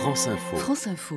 France 0.00 0.28
Info. 0.28 0.56
France 0.56 0.86
Info. 0.86 1.16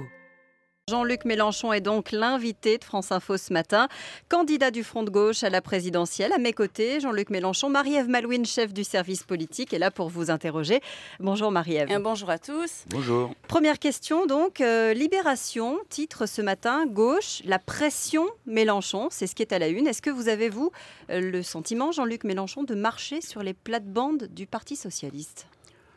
Jean-Luc 0.89 1.23
Mélenchon 1.23 1.71
est 1.71 1.81
donc 1.81 2.11
l'invité 2.11 2.79
de 2.79 2.83
France 2.83 3.11
Info 3.11 3.37
ce 3.37 3.53
matin, 3.53 3.87
candidat 4.27 4.71
du 4.71 4.83
Front 4.83 5.03
de 5.03 5.11
gauche 5.11 5.43
à 5.43 5.51
la 5.51 5.61
présidentielle. 5.61 6.33
À 6.33 6.39
mes 6.39 6.51
côtés, 6.51 6.99
Jean-Luc 6.99 7.29
Mélenchon, 7.29 7.69
Marie-Ève 7.69 8.09
Malouine, 8.09 8.43
chef 8.43 8.73
du 8.73 8.83
service 8.83 9.21
politique, 9.21 9.71
est 9.71 9.79
là 9.79 9.91
pour 9.91 10.09
vous 10.09 10.31
interroger. 10.31 10.81
Bonjour 11.19 11.51
Marie-Ève. 11.51 11.91
Un 11.91 11.99
bonjour 11.99 12.31
à 12.31 12.39
tous. 12.39 12.85
Bonjour. 12.89 13.31
Première 13.47 13.77
question 13.77 14.25
donc, 14.25 14.59
euh, 14.59 14.93
Libération, 14.93 15.77
titre 15.89 16.25
ce 16.25 16.41
matin, 16.41 16.87
gauche, 16.87 17.43
la 17.45 17.59
pression 17.59 18.25
Mélenchon, 18.47 19.09
c'est 19.11 19.27
ce 19.27 19.35
qui 19.35 19.43
est 19.43 19.53
à 19.53 19.59
la 19.59 19.67
une. 19.67 19.85
Est-ce 19.85 20.01
que 20.01 20.09
vous 20.09 20.27
avez, 20.27 20.49
vous, 20.49 20.71
euh, 21.11 21.21
le 21.21 21.43
sentiment, 21.43 21.91
Jean-Luc 21.91 22.23
Mélenchon, 22.23 22.63
de 22.63 22.73
marcher 22.73 23.21
sur 23.21 23.43
les 23.43 23.53
plates-bandes 23.53 24.27
du 24.31 24.47
Parti 24.47 24.75
socialiste? 24.75 25.45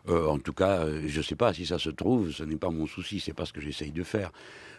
En 0.07 0.39
tout 0.39 0.53
cas, 0.53 0.85
euh, 0.85 1.03
je 1.07 1.19
ne 1.19 1.23
sais 1.23 1.37
pas 1.37 1.53
si 1.55 1.67
ça 1.67 1.79
se 1.79 1.91
trouve, 1.91 2.31
ce 2.31 2.43
n'est 2.43 2.57
pas 2.57 2.71
mon 2.71 2.87
souci, 2.87 3.21
c'est 3.21 3.33
pas 3.33 3.47
ce 3.47 3.53
que 3.53 3.61
j'essaye 3.61 3.93
de 3.93 4.03
faire. 4.03 4.31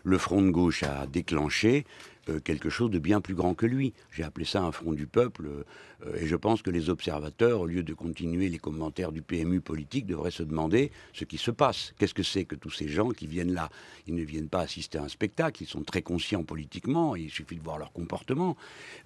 Le 0.05 0.17
front 0.17 0.41
de 0.41 0.51
gauche 0.51 0.83
a 0.83 1.07
déclenché 1.07 1.83
euh, 2.29 2.39
quelque 2.39 2.69
chose 2.69 2.89
de 2.89 2.97
bien 2.99 3.21
plus 3.21 3.35
grand 3.35 3.53
que 3.53 3.65
lui. 3.67 3.93
J'ai 4.11 4.23
appelé 4.23 4.45
ça 4.45 4.61
un 4.63 4.71
front 4.71 4.93
du 4.93 5.05
peuple, 5.05 5.47
euh, 5.47 6.15
et 6.19 6.25
je 6.27 6.35
pense 6.35 6.61
que 6.63 6.71
les 6.71 6.89
observateurs, 6.89 7.61
au 7.61 7.67
lieu 7.67 7.83
de 7.83 7.93
continuer 7.93 8.49
les 8.49 8.57
commentaires 8.57 9.11
du 9.11 9.21
PMU 9.21 9.61
politique, 9.61 10.07
devraient 10.07 10.31
se 10.31 10.41
demander 10.43 10.91
ce 11.13 11.23
qui 11.23 11.37
se 11.37 11.51
passe. 11.51 11.93
Qu'est-ce 11.99 12.15
que 12.15 12.23
c'est 12.23 12.45
que 12.45 12.55
tous 12.55 12.71
ces 12.71 12.87
gens 12.87 13.09
qui 13.09 13.27
viennent 13.27 13.53
là? 13.53 13.69
Ils 14.07 14.15
ne 14.15 14.23
viennent 14.23 14.49
pas 14.49 14.61
assister 14.61 14.97
à 14.97 15.03
un 15.03 15.07
spectacle, 15.07 15.61
ils 15.61 15.67
sont 15.67 15.83
très 15.83 16.01
conscients 16.01 16.43
politiquement, 16.43 17.15
il 17.15 17.29
suffit 17.29 17.55
de 17.57 17.63
voir 17.63 17.77
leur 17.77 17.91
comportement. 17.91 18.57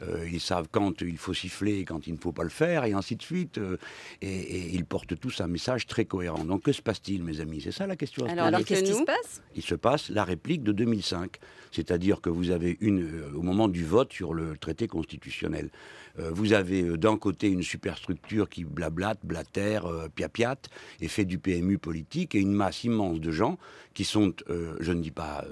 Euh, 0.01 0.25
ils 0.31 0.39
savent 0.41 0.67
quand 0.71 1.01
il 1.01 1.17
faut 1.17 1.33
siffler 1.33 1.79
et 1.79 1.85
quand 1.85 2.07
il 2.07 2.13
ne 2.13 2.19
faut 2.19 2.31
pas 2.33 2.43
le 2.43 2.49
faire, 2.49 2.85
et 2.85 2.93
ainsi 2.93 3.17
de 3.17 3.21
suite. 3.21 3.57
euh, 3.57 3.77
et, 4.21 4.27
et 4.27 4.73
ils 4.75 4.85
portent 4.85 5.19
tous 5.19 5.41
un 5.41 5.47
message 5.47 5.87
très 5.87 6.05
cohérent. 6.05 6.45
Donc 6.45 6.63
que 6.63 6.71
se 6.71 6.81
passe-t-il, 6.81 7.23
mes 7.23 7.41
amis? 7.41 7.61
C'est 7.61 7.73
ça 7.73 7.85
la 7.85 7.97
question. 7.97 8.25
Alors. 8.27 8.45
Alors 8.45 8.63
qu'est-ce 8.63 8.83
qui 8.83 8.91
nous 8.91 8.99
se 8.99 9.03
passe? 9.03 9.41
il 9.55 9.61
se 9.61 9.75
passe 9.75 10.09
la 10.09 10.23
réplique 10.23 10.63
de 10.63 10.71
2005. 10.89 11.39
C'est-à-dire 11.71 12.21
que 12.21 12.29
vous 12.29 12.51
avez 12.51 12.77
une, 12.81 13.03
euh, 13.03 13.31
au 13.35 13.41
moment 13.41 13.67
du 13.67 13.85
vote 13.85 14.11
sur 14.11 14.33
le 14.33 14.57
traité 14.57 14.87
constitutionnel, 14.87 15.69
euh, 16.17 16.31
vous 16.31 16.53
avez 16.53 16.81
euh, 16.81 16.97
d'un 16.97 17.17
côté 17.17 17.47
une 17.47 17.61
superstructure 17.61 18.49
qui 18.49 18.63
blablate, 18.63 19.19
blatère, 19.23 19.85
piapiate 20.15 20.69
et 21.01 21.07
fait 21.07 21.25
du 21.25 21.37
PMU 21.37 21.77
politique 21.77 22.33
et 22.35 22.39
une 22.39 22.53
masse 22.53 22.83
immense 22.83 23.19
de 23.19 23.31
gens 23.31 23.57
qui 23.93 24.05
sont, 24.05 24.33
je 24.47 24.91
ne 24.93 25.01
dis 25.01 25.11
pas 25.11 25.43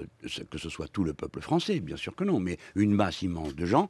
que 0.49 0.57
ce 0.57 0.69
soit 0.69 0.87
tout 0.87 1.03
le 1.03 1.13
peuple 1.13 1.41
français, 1.41 1.81
bien 1.81 1.97
sûr 1.97 2.15
que 2.15 2.23
non, 2.23 2.39
mais 2.39 2.57
une 2.75 2.93
masse 2.93 3.21
immense 3.21 3.55
de 3.55 3.65
gens 3.65 3.89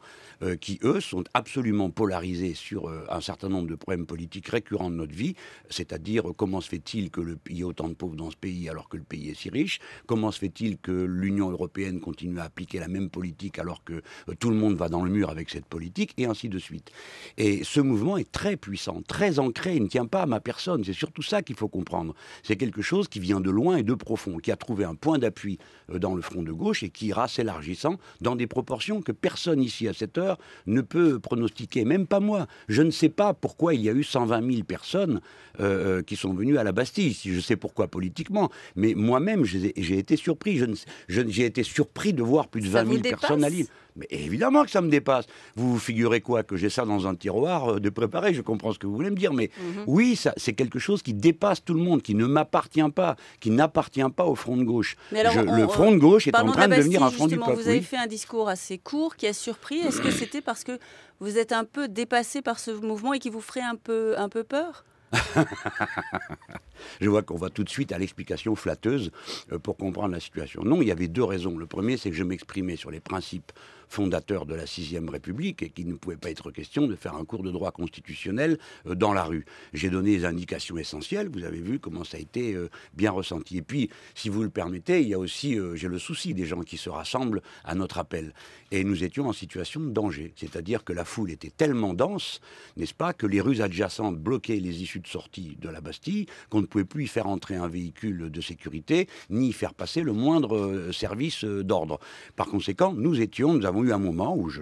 qui, 0.61 0.79
eux, 0.83 0.99
sont 0.99 1.23
absolument 1.35 1.91
polarisés 1.91 2.55
sur 2.55 2.89
un 2.89 3.21
certain 3.21 3.49
nombre 3.49 3.67
de 3.67 3.75
problèmes 3.75 4.07
politiques 4.07 4.47
récurrents 4.47 4.89
de 4.89 4.95
notre 4.95 5.13
vie, 5.13 5.35
c'est-à-dire 5.69 6.23
comment 6.35 6.61
se 6.61 6.69
fait-il 6.69 7.11
que 7.11 7.37
y 7.49 7.59
ait 7.59 7.63
autant 7.63 7.87
de 7.87 7.93
pauvres 7.93 8.15
dans 8.15 8.31
ce 8.31 8.37
pays 8.37 8.67
alors 8.67 8.89
que 8.89 8.97
le 8.97 9.03
pays 9.03 9.29
est 9.29 9.35
si 9.35 9.49
riche 9.49 9.79
Comment 10.07 10.31
se 10.31 10.39
fait-il 10.39 10.79
que 10.79 10.91
l'Union 10.91 11.36
européenne 11.39 11.99
continue 11.99 12.39
à 12.39 12.43
appliquer 12.43 12.79
la 12.79 12.87
même 12.87 13.09
politique 13.09 13.59
alors 13.59 13.83
que 13.83 13.93
euh, 13.93 14.33
tout 14.39 14.49
le 14.49 14.55
monde 14.55 14.75
va 14.75 14.89
dans 14.89 15.03
le 15.03 15.11
mur 15.11 15.29
avec 15.29 15.49
cette 15.49 15.65
politique 15.65 16.13
Et 16.17 16.25
ainsi 16.25 16.49
de 16.49 16.59
suite. 16.59 16.91
Et 17.37 17.63
ce 17.63 17.79
mouvement 17.79 18.17
est 18.17 18.31
très 18.31 18.57
puissant, 18.57 19.01
très 19.07 19.39
ancré, 19.39 19.75
il 19.75 19.83
ne 19.83 19.87
tient 19.87 20.05
pas 20.05 20.23
à 20.23 20.25
ma 20.25 20.39
personne. 20.39 20.83
C'est 20.83 20.93
surtout 20.93 21.21
ça 21.21 21.41
qu'il 21.41 21.55
faut 21.55 21.67
comprendre. 21.67 22.13
C'est 22.43 22.55
quelque 22.57 22.81
chose 22.81 23.07
qui 23.07 23.19
vient 23.19 23.39
de 23.41 23.49
loin 23.51 23.77
et 23.77 23.83
de 23.83 23.93
profond, 23.93 24.37
qui 24.37 24.51
a 24.51 24.55
trouvé 24.55 24.83
un 24.85 24.95
point 24.95 25.17
d'appui 25.19 25.59
euh, 25.91 25.99
dans 25.99 26.15
le 26.15 26.21
front 26.21 26.43
de 26.43 26.51
gauche 26.51 26.83
et 26.83 26.89
qui 26.89 27.07
ira 27.07 27.27
s'élargissant 27.27 27.97
dans 28.21 28.35
des 28.35 28.47
proportions 28.47 29.01
que 29.01 29.11
personne 29.11 29.61
ici 29.61 29.87
à 29.87 29.93
cette 29.93 30.17
heure 30.17 30.37
ne 30.65 30.81
peut 30.81 31.19
pronostiquer, 31.19 31.85
même 31.85 32.07
pas 32.07 32.19
moi. 32.19 32.47
Je 32.67 32.81
ne 32.81 32.91
sais 32.91 33.09
pas 33.09 33.33
pourquoi 33.33 33.73
il 33.75 33.81
y 33.81 33.89
a 33.89 33.93
eu 33.93 34.03
120 34.03 34.51
000 34.51 34.63
personnes 34.63 35.21
euh, 35.59 36.01
qui 36.01 36.15
sont 36.15 36.33
venues 36.33 36.57
à 36.57 36.63
la 36.63 36.71
Bastille, 36.71 37.13
si 37.13 37.33
je 37.33 37.39
sais 37.39 37.55
pourquoi 37.55 37.87
politiquement, 37.87 38.49
mais 38.75 38.93
moi-même 38.95 39.43
j'ai 39.43 39.73
j'ai 39.77 39.97
été 39.97 40.15
surpris. 40.17 40.57
Je 40.57 40.65
ne- 40.65 40.75
je- 41.07 41.26
J'ai 41.27 41.45
été 41.45 41.63
surpris 41.63 42.13
de 42.13 42.23
voir 42.23 42.47
plus 42.47 42.61
de 42.61 42.67
Ça 42.67 42.79
20 42.79 42.83
vous 42.83 42.89
000 42.91 43.01
dépasse 43.01 43.19
personnes 43.21 43.43
à 43.43 43.49
Lille. 43.49 43.67
Mais 43.95 44.05
évidemment 44.11 44.63
que 44.63 44.69
ça 44.69 44.81
me 44.81 44.89
dépasse. 44.89 45.25
Vous 45.55 45.71
vous 45.73 45.79
figurez 45.79 46.21
quoi 46.21 46.43
Que 46.43 46.55
j'ai 46.55 46.69
ça 46.69 46.85
dans 46.85 47.07
un 47.07 47.15
tiroir 47.15 47.73
euh, 47.73 47.79
de 47.79 47.89
préparé 47.89 48.33
Je 48.33 48.41
comprends 48.41 48.71
ce 48.71 48.77
que 48.79 48.85
vous 48.85 48.93
voulez 48.95 49.09
me 49.09 49.15
dire, 49.15 49.33
mais 49.33 49.49
Mhm. 49.59 49.83
oui, 49.87 50.15
ça, 50.15 50.33
c'est 50.37 50.53
quelque 50.53 50.77
chose 50.77 51.01
qui 51.01 51.13
dépasse 51.15 51.63
tout 51.65 51.73
le 51.73 51.81
monde, 51.81 52.01
qui 52.03 52.13
ne 52.13 52.25
m'appartient 52.27 52.89
pas, 52.93 53.15
qui 53.39 53.49
n'appartient 53.49 54.01
pas 54.15 54.25
au 54.25 54.35
front 54.35 54.55
de 54.55 54.63
gauche. 54.63 54.95
Mais 55.11 55.21
alors, 55.21 55.33
Je- 55.33 55.39
on- 55.39 55.55
le 55.55 55.65
on- 55.65 55.69
front 55.69 55.91
de 55.91 55.97
gauche 55.97 56.27
est 56.27 56.35
en 56.37 56.43
de 56.45 56.51
train 56.51 56.67
de 56.67 56.75
devenir 56.75 57.01
un 57.03 57.09
front 57.09 57.25
du 57.27 57.37
peuple. 57.37 57.53
Vous 57.53 57.67
avez 57.67 57.79
oui. 57.79 57.83
fait 57.83 57.97
un 57.97 58.07
discours 58.07 58.49
assez 58.49 58.77
court 58.77 59.15
qui 59.15 59.25
a 59.25 59.33
surpris. 59.33 59.79
Est-ce 59.79 59.99
que 60.01 60.11
c'était 60.11 60.41
parce 60.41 60.63
que 60.63 60.77
vous 61.19 61.37
êtes 61.39 61.51
un 61.51 61.63
peu 61.65 61.87
dépassé 61.87 62.43
par 62.43 62.59
ce 62.59 62.69
mouvement 62.71 63.13
et 63.13 63.19
qui 63.19 63.31
vous 63.31 63.41
ferait 63.41 63.61
un 63.61 63.75
peu, 63.75 64.13
un 64.19 64.29
peu 64.29 64.43
peur? 64.43 64.85
Je 67.01 67.09
vois 67.09 67.23
qu'on 67.23 67.37
va 67.37 67.49
tout 67.49 67.63
de 67.63 67.69
suite 67.69 67.91
à 67.91 67.97
l'explication 67.97 68.55
flatteuse 68.55 69.11
euh, 69.51 69.59
pour 69.59 69.77
comprendre 69.77 70.13
la 70.13 70.19
situation. 70.19 70.63
Non, 70.63 70.81
il 70.81 70.87
y 70.87 70.91
avait 70.91 71.07
deux 71.07 71.23
raisons. 71.23 71.57
Le 71.57 71.65
premier, 71.65 71.97
c'est 71.97 72.09
que 72.09 72.15
je 72.15 72.23
m'exprimais 72.23 72.75
sur 72.75 72.91
les 72.91 72.99
principes 72.99 73.51
fondateurs 73.89 74.45
de 74.45 74.53
la 74.53 74.67
Sixième 74.67 75.07
République 75.07 75.63
et 75.63 75.69
qu'il 75.69 75.87
ne 75.87 75.95
pouvait 75.95 76.17
pas 76.17 76.29
être 76.29 76.51
question 76.51 76.87
de 76.87 76.95
faire 76.95 77.15
un 77.15 77.23
cours 77.23 77.41
de 77.41 77.51
droit 77.51 77.71
constitutionnel 77.71 78.59
euh, 78.85 78.95
dans 78.95 79.13
la 79.13 79.23
rue. 79.23 79.45
J'ai 79.73 79.89
donné 79.89 80.17
des 80.17 80.25
indications 80.25 80.77
essentielles. 80.77 81.29
Vous 81.29 81.45
avez 81.45 81.61
vu 81.61 81.79
comment 81.79 82.03
ça 82.03 82.17
a 82.17 82.19
été 82.19 82.53
euh, 82.53 82.69
bien 82.93 83.11
ressenti. 83.11 83.57
Et 83.57 83.61
puis, 83.61 83.89
si 84.13 84.29
vous 84.29 84.43
le 84.43 84.49
permettez, 84.49 85.01
il 85.01 85.07
y 85.07 85.13
a 85.13 85.19
aussi, 85.19 85.57
j'ai 85.75 85.87
le 85.87 85.99
souci 85.99 86.33
des 86.33 86.45
gens 86.45 86.61
qui 86.61 86.77
se 86.77 86.89
rassemblent 86.89 87.41
à 87.63 87.75
notre 87.75 87.97
appel. 87.97 88.33
Et 88.71 88.83
nous 88.83 89.03
étions 89.03 89.27
en 89.27 89.33
situation 89.33 89.79
de 89.79 89.89
danger. 89.89 90.33
C'est-à-dire 90.35 90.83
que 90.83 90.93
la 90.93 91.05
foule 91.05 91.31
était 91.31 91.49
tellement 91.49 91.93
dense, 91.93 92.41
n'est-ce 92.75 92.93
pas, 92.93 93.13
que 93.13 93.25
les 93.25 93.41
rues 93.41 93.61
adjacentes 93.61 94.17
bloquaient 94.17 94.59
les 94.59 94.81
issues 94.81 94.99
de 94.99 95.07
sortie 95.07 95.57
de 95.59 95.69
la 95.69 95.81
Bastille, 95.81 96.25
ne 96.67 96.69
pouvait 96.71 96.85
plus 96.85 97.05
y 97.05 97.07
faire 97.07 97.27
entrer 97.27 97.55
un 97.55 97.67
véhicule 97.67 98.29
de 98.29 98.41
sécurité, 98.41 99.07
ni 99.29 99.53
faire 99.53 99.73
passer 99.73 100.01
le 100.01 100.11
moindre 100.13 100.57
euh, 100.57 100.91
service 100.91 101.43
euh, 101.45 101.63
d'ordre. 101.63 101.99
Par 102.35 102.47
conséquent, 102.47 102.93
nous 102.93 103.19
étions, 103.21 103.53
nous 103.53 103.65
avons 103.65 103.83
eu 103.83 103.93
un 103.93 103.97
moment 103.97 104.35
où, 104.35 104.49
je, 104.49 104.61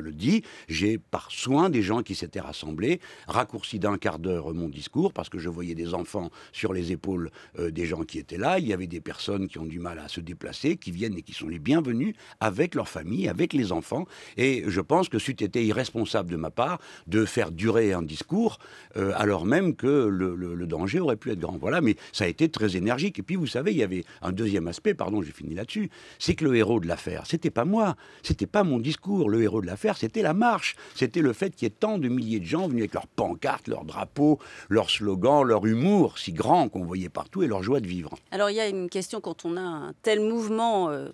le 0.00 0.12
dis, 0.12 0.42
j'ai, 0.68 0.98
par 0.98 1.30
soin 1.30 1.70
des 1.70 1.82
gens 1.82 2.02
qui 2.02 2.14
s'étaient 2.14 2.40
rassemblés, 2.40 3.00
raccourci 3.26 3.78
d'un 3.78 3.96
quart 3.96 4.18
d'heure 4.18 4.52
mon 4.52 4.68
discours, 4.68 5.12
parce 5.12 5.28
que 5.30 5.38
je 5.38 5.48
voyais 5.48 5.74
des 5.74 5.94
enfants 5.94 6.30
sur 6.52 6.72
les 6.72 6.92
épaules 6.92 7.30
euh, 7.58 7.70
des 7.70 7.86
gens 7.86 8.02
qui 8.02 8.18
étaient 8.18 8.36
là. 8.38 8.58
Il 8.58 8.66
y 8.66 8.72
avait 8.74 8.86
des 8.86 9.00
personnes 9.00 9.48
qui 9.48 9.58
ont 9.58 9.64
du 9.66 9.78
mal 9.78 9.98
à 9.98 10.08
se 10.08 10.20
déplacer, 10.20 10.76
qui 10.76 10.90
viennent 10.90 11.16
et 11.16 11.22
qui 11.22 11.32
sont 11.32 11.48
les 11.48 11.58
bienvenus 11.58 12.14
avec 12.40 12.74
leur 12.74 12.88
famille, 12.88 13.28
avec 13.28 13.52
les 13.54 13.72
enfants. 13.72 14.04
Et 14.36 14.64
je 14.68 14.80
pense 14.82 15.08
que 15.08 15.18
c'eût 15.18 15.32
été 15.40 15.64
irresponsable 15.64 16.30
de 16.30 16.36
ma 16.36 16.50
part 16.50 16.78
de 17.06 17.24
faire 17.24 17.50
durer 17.50 17.92
un 17.94 18.02
discours 18.02 18.58
alors 18.94 19.44
même 19.44 19.74
que 19.76 20.06
le, 20.06 20.34
le- 20.34 20.54
le 20.54 20.66
danger 20.66 21.00
aurait 21.00 21.16
pu 21.16 21.30
être 21.30 21.38
grand. 21.38 21.45
Voilà, 21.60 21.80
mais 21.80 21.96
ça 22.12 22.24
a 22.24 22.28
été 22.28 22.48
très 22.48 22.76
énergique. 22.76 23.18
Et 23.18 23.22
puis, 23.22 23.36
vous 23.36 23.46
savez, 23.46 23.70
il 23.72 23.76
y 23.78 23.82
avait 23.82 24.04
un 24.22 24.32
deuxième 24.32 24.66
aspect, 24.68 24.94
pardon, 24.94 25.22
j'ai 25.22 25.32
fini 25.32 25.54
là-dessus, 25.54 25.90
c'est 26.18 26.34
que 26.34 26.44
le 26.44 26.56
héros 26.56 26.80
de 26.80 26.86
l'affaire, 26.86 27.24
c'était 27.26 27.50
pas 27.50 27.64
moi, 27.64 27.96
c'était 28.22 28.46
pas 28.46 28.64
mon 28.64 28.78
discours. 28.78 29.30
Le 29.30 29.42
héros 29.42 29.60
de 29.60 29.66
l'affaire, 29.66 29.96
c'était 29.96 30.22
la 30.22 30.34
marche. 30.34 30.76
C'était 30.94 31.20
le 31.22 31.32
fait 31.32 31.50
qu'il 31.54 31.66
y 31.66 31.66
ait 31.66 31.70
tant 31.70 31.98
de 31.98 32.08
milliers 32.08 32.40
de 32.40 32.44
gens 32.44 32.68
venus 32.68 32.82
avec 32.82 32.94
leurs 32.94 33.06
pancartes, 33.06 33.68
leurs 33.68 33.84
drapeaux, 33.84 34.38
leurs 34.68 34.90
slogans, 34.90 35.42
leur 35.44 35.64
humour 35.66 36.18
si 36.18 36.32
grand 36.32 36.68
qu'on 36.68 36.84
voyait 36.84 37.08
partout 37.08 37.42
et 37.42 37.46
leur 37.46 37.62
joie 37.62 37.80
de 37.80 37.86
vivre. 37.86 38.14
Alors, 38.30 38.50
il 38.50 38.56
y 38.56 38.60
a 38.60 38.68
une 38.68 38.88
question 38.88 39.20
quand 39.20 39.44
on 39.44 39.56
a 39.56 39.60
un 39.60 39.92
tel 40.02 40.20
mouvement 40.20 40.90
euh, 40.90 41.08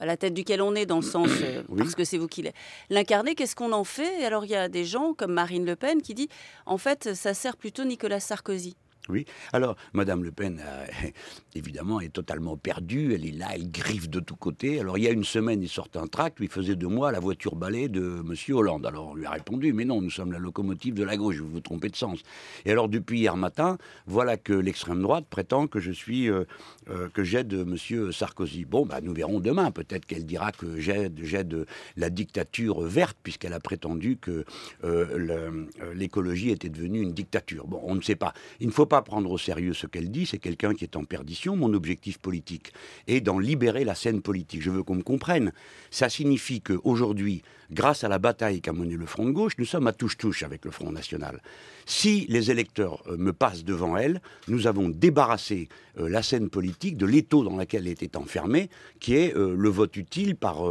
à 0.00 0.06
la 0.06 0.16
tête 0.16 0.34
duquel 0.34 0.62
on 0.62 0.74
est, 0.74 0.86
dans 0.86 0.96
le 0.96 1.02
sens, 1.02 1.28
euh, 1.42 1.62
Oui. 1.68 1.78
parce 1.78 1.94
que 1.94 2.04
c'est 2.04 2.18
vous 2.18 2.28
qui 2.28 2.44
l'incarnez, 2.90 3.34
qu'est-ce 3.34 3.56
qu'on 3.56 3.72
en 3.72 3.84
fait? 3.84 4.24
Alors, 4.24 4.44
il 4.44 4.50
y 4.50 4.54
a 4.56 4.68
des 4.68 4.84
gens 4.84 5.14
comme 5.14 5.32
Marine 5.32 5.64
Le 5.64 5.76
Pen 5.76 6.02
qui 6.02 6.14
dit, 6.14 6.28
en 6.66 6.78
fait, 6.78 7.14
ça 7.14 7.34
sert 7.34 7.56
plutôt 7.56 7.84
Nicolas 7.84 8.20
Sarkozy. 8.20 8.76
Oui. 9.08 9.24
Alors, 9.54 9.76
Madame 9.94 10.22
Le 10.22 10.30
Pen, 10.30 10.62
euh, 10.62 10.86
évidemment, 11.54 12.00
est 12.00 12.12
totalement 12.12 12.56
perdue. 12.58 13.14
Elle 13.14 13.24
est 13.24 13.32
là, 13.32 13.46
elle 13.54 13.70
griffe 13.70 14.10
de 14.10 14.20
tous 14.20 14.36
côtés. 14.36 14.80
Alors, 14.80 14.98
il 14.98 15.04
y 15.04 15.08
a 15.08 15.10
une 15.10 15.24
semaine, 15.24 15.62
il 15.62 15.68
sort 15.68 15.88
un 15.94 16.06
tract 16.06 16.40
où 16.40 16.42
il 16.42 16.50
faisait 16.50 16.76
de 16.76 16.86
moi 16.86 17.10
la 17.10 17.20
voiture 17.20 17.56
balai 17.56 17.88
de 17.88 18.00
Monsieur 18.00 18.56
Hollande. 18.56 18.84
Alors, 18.84 19.08
on 19.08 19.14
lui 19.14 19.24
a 19.24 19.30
répondu, 19.30 19.72
mais 19.72 19.86
non, 19.86 20.02
nous 20.02 20.10
sommes 20.10 20.32
la 20.32 20.38
locomotive 20.38 20.94
de 20.94 21.04
la 21.04 21.16
gauche, 21.16 21.36
vous 21.36 21.48
vous 21.48 21.60
trompez 21.60 21.88
de 21.88 21.96
sens. 21.96 22.20
Et 22.66 22.70
alors, 22.70 22.88
depuis 22.88 23.20
hier 23.20 23.36
matin, 23.36 23.78
voilà 24.06 24.36
que 24.36 24.52
l'extrême 24.52 25.00
droite 25.00 25.24
prétend 25.30 25.66
que 25.66 25.80
je 25.80 25.92
suis, 25.92 26.30
euh, 26.30 26.44
euh, 26.90 27.08
que 27.08 27.24
j'aide 27.24 27.54
Monsieur 27.54 28.12
Sarkozy. 28.12 28.66
Bon, 28.66 28.84
bah, 28.84 29.00
nous 29.02 29.14
verrons 29.14 29.40
demain. 29.40 29.70
Peut-être 29.70 30.04
qu'elle 30.04 30.26
dira 30.26 30.52
que 30.52 30.78
j'aide, 30.78 31.18
j'aide 31.22 31.64
la 31.96 32.10
dictature 32.10 32.82
verte, 32.82 33.16
puisqu'elle 33.22 33.54
a 33.54 33.60
prétendu 33.60 34.18
que 34.18 34.44
euh, 34.84 35.64
l'écologie 35.94 36.50
était 36.50 36.68
devenue 36.68 37.00
une 37.00 37.12
dictature. 37.12 37.66
Bon, 37.66 37.80
on 37.84 37.94
ne 37.94 38.02
sait 38.02 38.16
pas. 38.16 38.34
Il 38.60 38.66
ne 38.66 38.72
faut 38.72 38.86
pas 38.86 38.97
prendre 39.02 39.30
au 39.30 39.38
sérieux 39.38 39.74
ce 39.74 39.86
qu'elle 39.86 40.10
dit. 40.10 40.26
C'est 40.26 40.38
quelqu'un 40.38 40.74
qui 40.74 40.84
est 40.84 40.96
en 40.96 41.04
perdition. 41.04 41.56
Mon 41.56 41.72
objectif 41.74 42.18
politique 42.18 42.72
est 43.06 43.20
d'en 43.20 43.38
libérer 43.38 43.84
la 43.84 43.94
scène 43.94 44.22
politique. 44.22 44.62
Je 44.62 44.70
veux 44.70 44.82
qu'on 44.82 44.96
me 44.96 45.02
comprenne. 45.02 45.52
Ça 45.90 46.08
signifie 46.08 46.60
qu'aujourd'hui, 46.60 47.42
grâce 47.70 48.04
à 48.04 48.08
la 48.08 48.18
bataille 48.18 48.60
qu'a 48.60 48.72
menée 48.72 48.96
le 48.96 49.06
Front 49.06 49.26
de 49.26 49.30
gauche, 49.30 49.54
nous 49.58 49.64
sommes 49.64 49.86
à 49.86 49.92
touche-touche 49.92 50.42
avec 50.42 50.64
le 50.64 50.70
Front 50.70 50.92
national. 50.92 51.42
Si 51.86 52.26
les 52.28 52.50
électeurs 52.50 53.02
euh, 53.08 53.16
me 53.16 53.32
passent 53.32 53.64
devant 53.64 53.96
elle, 53.96 54.20
nous 54.46 54.66
avons 54.66 54.88
débarrassé 54.88 55.68
euh, 55.98 56.08
la 56.08 56.22
scène 56.22 56.50
politique 56.50 56.96
de 56.96 57.06
l'étau 57.06 57.44
dans 57.44 57.56
laquelle 57.56 57.86
elle 57.86 57.92
était 57.92 58.16
enfermée, 58.16 58.68
qui 59.00 59.14
est 59.14 59.36
euh, 59.36 59.54
le 59.56 59.68
vote 59.68 59.96
utile 59.96 60.36
par, 60.36 60.62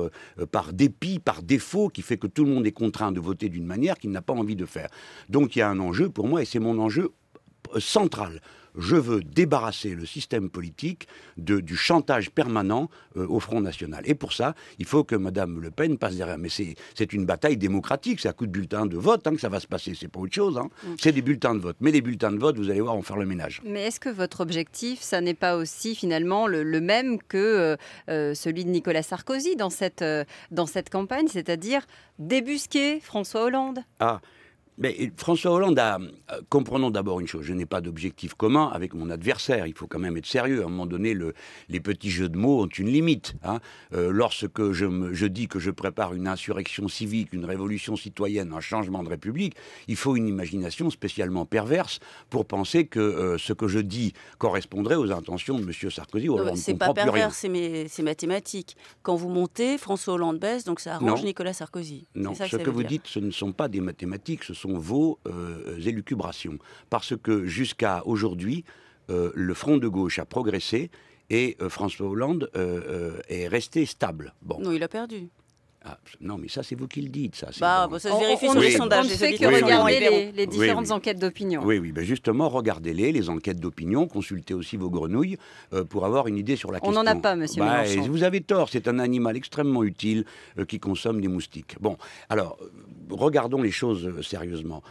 par 0.52 0.74
dépit, 0.74 1.20
par 1.20 1.44
défaut, 1.44 1.90
qui 1.90 2.02
fait 2.02 2.18
que 2.18 2.28
tout 2.28 2.46
le 2.46 2.52
monde 2.52 2.68
est 2.68 2.72
contraint 2.72 3.12
de 3.12 3.20
voter 3.20 3.50
d'une 3.50 3.66
manière 3.66 3.98
qu'il 3.98 4.12
n'a 4.12 4.22
pas 4.22 4.34
envie 4.34 4.56
de 4.56 4.66
faire. 4.66 4.90
Donc 5.30 5.56
il 5.56 5.60
y 5.60 5.62
a 5.62 5.70
un 5.70 5.80
enjeu 5.80 6.10
pour 6.10 6.28
moi, 6.28 6.42
et 6.42 6.46
c'est 6.46 6.60
mon 6.60 6.80
enjeu 6.80 7.12
centrale 7.80 8.42
je 8.78 8.96
veux 8.96 9.22
débarrasser 9.22 9.90
le 9.90 10.06
système 10.06 10.50
politique 10.50 11.08
de, 11.38 11.60
du 11.60 11.76
chantage 11.76 12.30
permanent 12.30 12.90
euh, 13.18 13.28
au 13.28 13.40
Front 13.40 13.60
National. 13.60 14.04
Et 14.06 14.16
pour 14.16 14.34
ça, 14.34 14.54
il 14.80 14.86
faut 14.86 15.04
que 15.04 15.16
Mme 15.16 15.60
Le 15.60 15.72
Pen 15.72 15.98
passe 15.98 16.16
derrière. 16.16 16.38
Mais 16.38 16.50
c'est 16.50 17.14
une 17.14 17.26
bataille 17.26 17.58
démocratique, 17.58 18.20
c'est 18.20 18.30
à 18.30 18.34
coup 18.34 18.46
de 18.46 18.52
bulletins 18.52 18.86
de 18.86 18.98
vote 18.98 19.26
hein, 19.26 19.34
que 19.34 19.42
ça 19.42 19.50
va 19.50 19.60
se 19.60 19.68
passer, 19.68 19.94
c'est 20.00 20.08
pas 20.08 20.20
autre 20.20 20.34
chose. 20.34 20.58
Hein. 20.58 20.70
C'est 21.00 21.12
des 21.12 21.22
bulletins 21.22 21.56
de 21.56 21.60
vote. 21.60 21.78
Mais 21.80 21.92
les 21.92 22.02
bulletins 22.02 22.32
de 22.32 22.38
vote, 22.38 22.58
vous 22.58 22.70
allez 22.70 22.82
voir, 22.82 22.96
vont 22.96 23.02
faire 23.02 23.18
le 23.18 23.26
ménage. 23.26 23.62
Mais 23.66 23.88
est-ce 23.88 24.00
que 24.00 24.10
votre 24.10 24.42
objectif, 24.42 25.02
ça 25.02 25.22
n'est 25.22 25.34
pas 25.34 25.58
aussi 25.58 25.96
finalement 25.96 26.48
le, 26.48 26.78
même 26.78 27.18
que 27.22 27.38
euh, 27.38 27.76
euh, 28.10 28.34
celui 28.36 28.64
de 28.64 28.70
Nicolas 28.70 29.02
Sarkozy 29.02 29.56
dans 29.56 29.72
cette, 29.72 30.06
dans 30.52 30.68
cette 30.68 30.90
campagne, 30.90 31.28
c'est-à-dire 31.28 31.82
débusquer 32.20 33.00
François 33.00 33.44
Hollande? 33.44 33.80
Ah, 34.00 34.22
mais 34.78 35.12
François 35.18 35.52
Hollande 35.52 35.80
a. 35.80 35.98
Euh, 36.32 36.42
comprenons 36.50 36.92
d'abord 36.92 37.20
une 37.20 37.28
chose 37.28 37.46
je 37.46 37.54
n'ai 37.54 37.66
pas 37.66 37.82
d'objectif 37.82 38.34
commun 38.34 38.70
avec 38.74 38.94
mon 38.94 39.10
adversaire. 39.10 39.66
Il 39.68 39.74
faut 39.74 39.88
quand 39.88 40.00
même 40.00 40.18
être 40.18 40.26
sérieux. 40.26 40.62
À 40.62 40.66
un 40.66 40.70
moment 40.70 40.86
donné, 40.86 41.14
le, 41.14 41.34
les 41.70 41.80
petits 41.80 42.10
jeux 42.10 42.30
de 42.30 42.38
mots 42.38 42.64
ont 42.64 42.68
une 42.68 42.90
limite. 42.90 43.34
Hein. 43.44 43.60
Euh, 43.94 44.12
lorsque 44.12 44.72
je, 44.72 44.86
me, 44.86 45.14
je 45.14 45.26
dis 45.26 45.48
que 45.48 45.60
je 45.60 45.72
prépare 45.72 46.14
une 46.14 46.28
insurrection 46.28 46.88
civique, 46.88 47.34
une 47.34 47.46
révolution 47.46 47.96
citoyenne, 47.96 48.54
un 48.54 48.60
changement 48.60 49.04
de 49.04 49.10
république, 49.10 49.56
il 49.88 49.96
faut 49.96 50.16
une 50.16 50.28
imagination 50.28 50.90
spécialement 50.90 51.46
perverse 51.46 52.00
pour 52.30 52.46
penser 52.46 52.86
que 52.86 53.00
euh, 53.00 53.38
ce 53.38 53.54
que 53.54 53.68
je 53.68 53.80
dis 53.80 54.14
correspondrait 54.38 54.96
aux 54.96 55.12
intentions 55.12 55.58
de 55.58 55.64
M. 55.64 55.92
Sarkozy. 55.92 56.28
C'est 56.56 56.78
pas 56.78 56.94
pervers, 56.94 57.34
c'est 57.34 58.04
mathématique. 58.04 58.76
Quand 59.02 59.16
vous 59.16 59.30
montez, 59.30 59.78
François 59.78 60.16
Hollande 60.16 60.40
baisse, 60.40 60.66
donc 60.66 60.80
ça 60.80 60.96
arrange 60.96 61.24
Nicolas 61.24 61.54
Sarkozy. 61.54 62.08
Non, 62.16 62.34
ce 62.36 62.58
que, 62.58 62.70
vous 62.70 62.84
dites, 62.84 63.04
ce 63.06 63.20
ne 63.20 63.32
sont 63.32 63.54
pas 63.54 63.68
des 63.68 63.80
mathématiques, 63.80 64.44
ce 64.44 64.54
sont 64.54 64.67
vos 64.76 65.20
euh, 65.28 65.78
élucubrations. 65.78 66.58
Parce 66.90 67.16
que 67.18 67.46
jusqu'à 67.46 68.04
aujourd'hui, 68.06 68.64
euh, 69.10 69.32
le 69.36 69.54
front 69.54 69.78
de 69.78 69.88
gauche 69.88 70.20
a 70.20 70.26
progressé 70.26 70.90
et 71.30 71.58
euh, 71.62 71.70
François 71.70 72.08
Hollande 72.08 72.50
est 73.30 73.48
resté 73.48 73.86
stable. 73.86 74.34
Bon. 74.42 74.60
Non, 74.60 74.72
il 74.72 74.84
a 74.84 74.88
perdu. 74.88 75.30
Ah, 75.90 75.98
non, 76.20 76.38
mais 76.38 76.50
ça, 76.50 76.64
c'est 76.64 76.76
vous 76.76 76.88
qui 76.88 77.02
le 77.02 77.10
dites. 77.10 77.36
Ça, 77.36 77.48
bah, 77.60 77.88
ça 78.00 78.12
se 78.12 78.20
vérifie 78.20 78.50
sur 78.50 78.60
les 78.60 78.72
sondages. 78.72 79.06
On 79.06 79.10
ne 79.10 79.14
fait 79.14 79.38
que 79.38 79.46
regarder 79.46 80.32
les, 80.36 80.48
différentes 80.48 80.92
enquêtes 80.92 81.20
d'opinion. 81.20 81.62
Oui, 81.64 81.78
oui, 81.80 81.92
ben 81.92 82.04
justement, 82.04 82.50
regardez-les, 82.50 83.12
les 83.12 83.30
enquêtes 83.30 83.60
d'opinion, 83.60 84.08
consultez 84.08 84.54
aussi 84.54 84.76
vos 84.76 84.90
grenouilles 84.90 85.38
pour 85.90 86.06
avoir 86.06 86.28
une 86.28 86.38
idée 86.38 86.56
sur 86.56 86.72
la 86.72 86.80
question. 86.80 87.00
On 87.00 87.04
n'en 87.04 87.10
a 87.10 87.16
pas, 87.16 87.36
monsieur 87.36 87.62
bah, 87.62 87.84
Vous 88.10 88.24
avez 88.24 88.42
tort, 88.42 88.70
c'est 88.70 88.88
un 88.88 89.00
animal 89.00 89.38
extrêmement 89.38 89.84
utile 89.84 90.26
qui 90.68 90.80
consomme 90.80 91.22
des 91.22 91.28
moustiques. 91.28 91.76
Bon, 91.80 91.98
alors, 92.30 92.58
regardons 93.10 93.62
les 93.62 93.72
choses 93.72 94.06
euh, 94.06 94.22
sérieusement. 94.22 94.84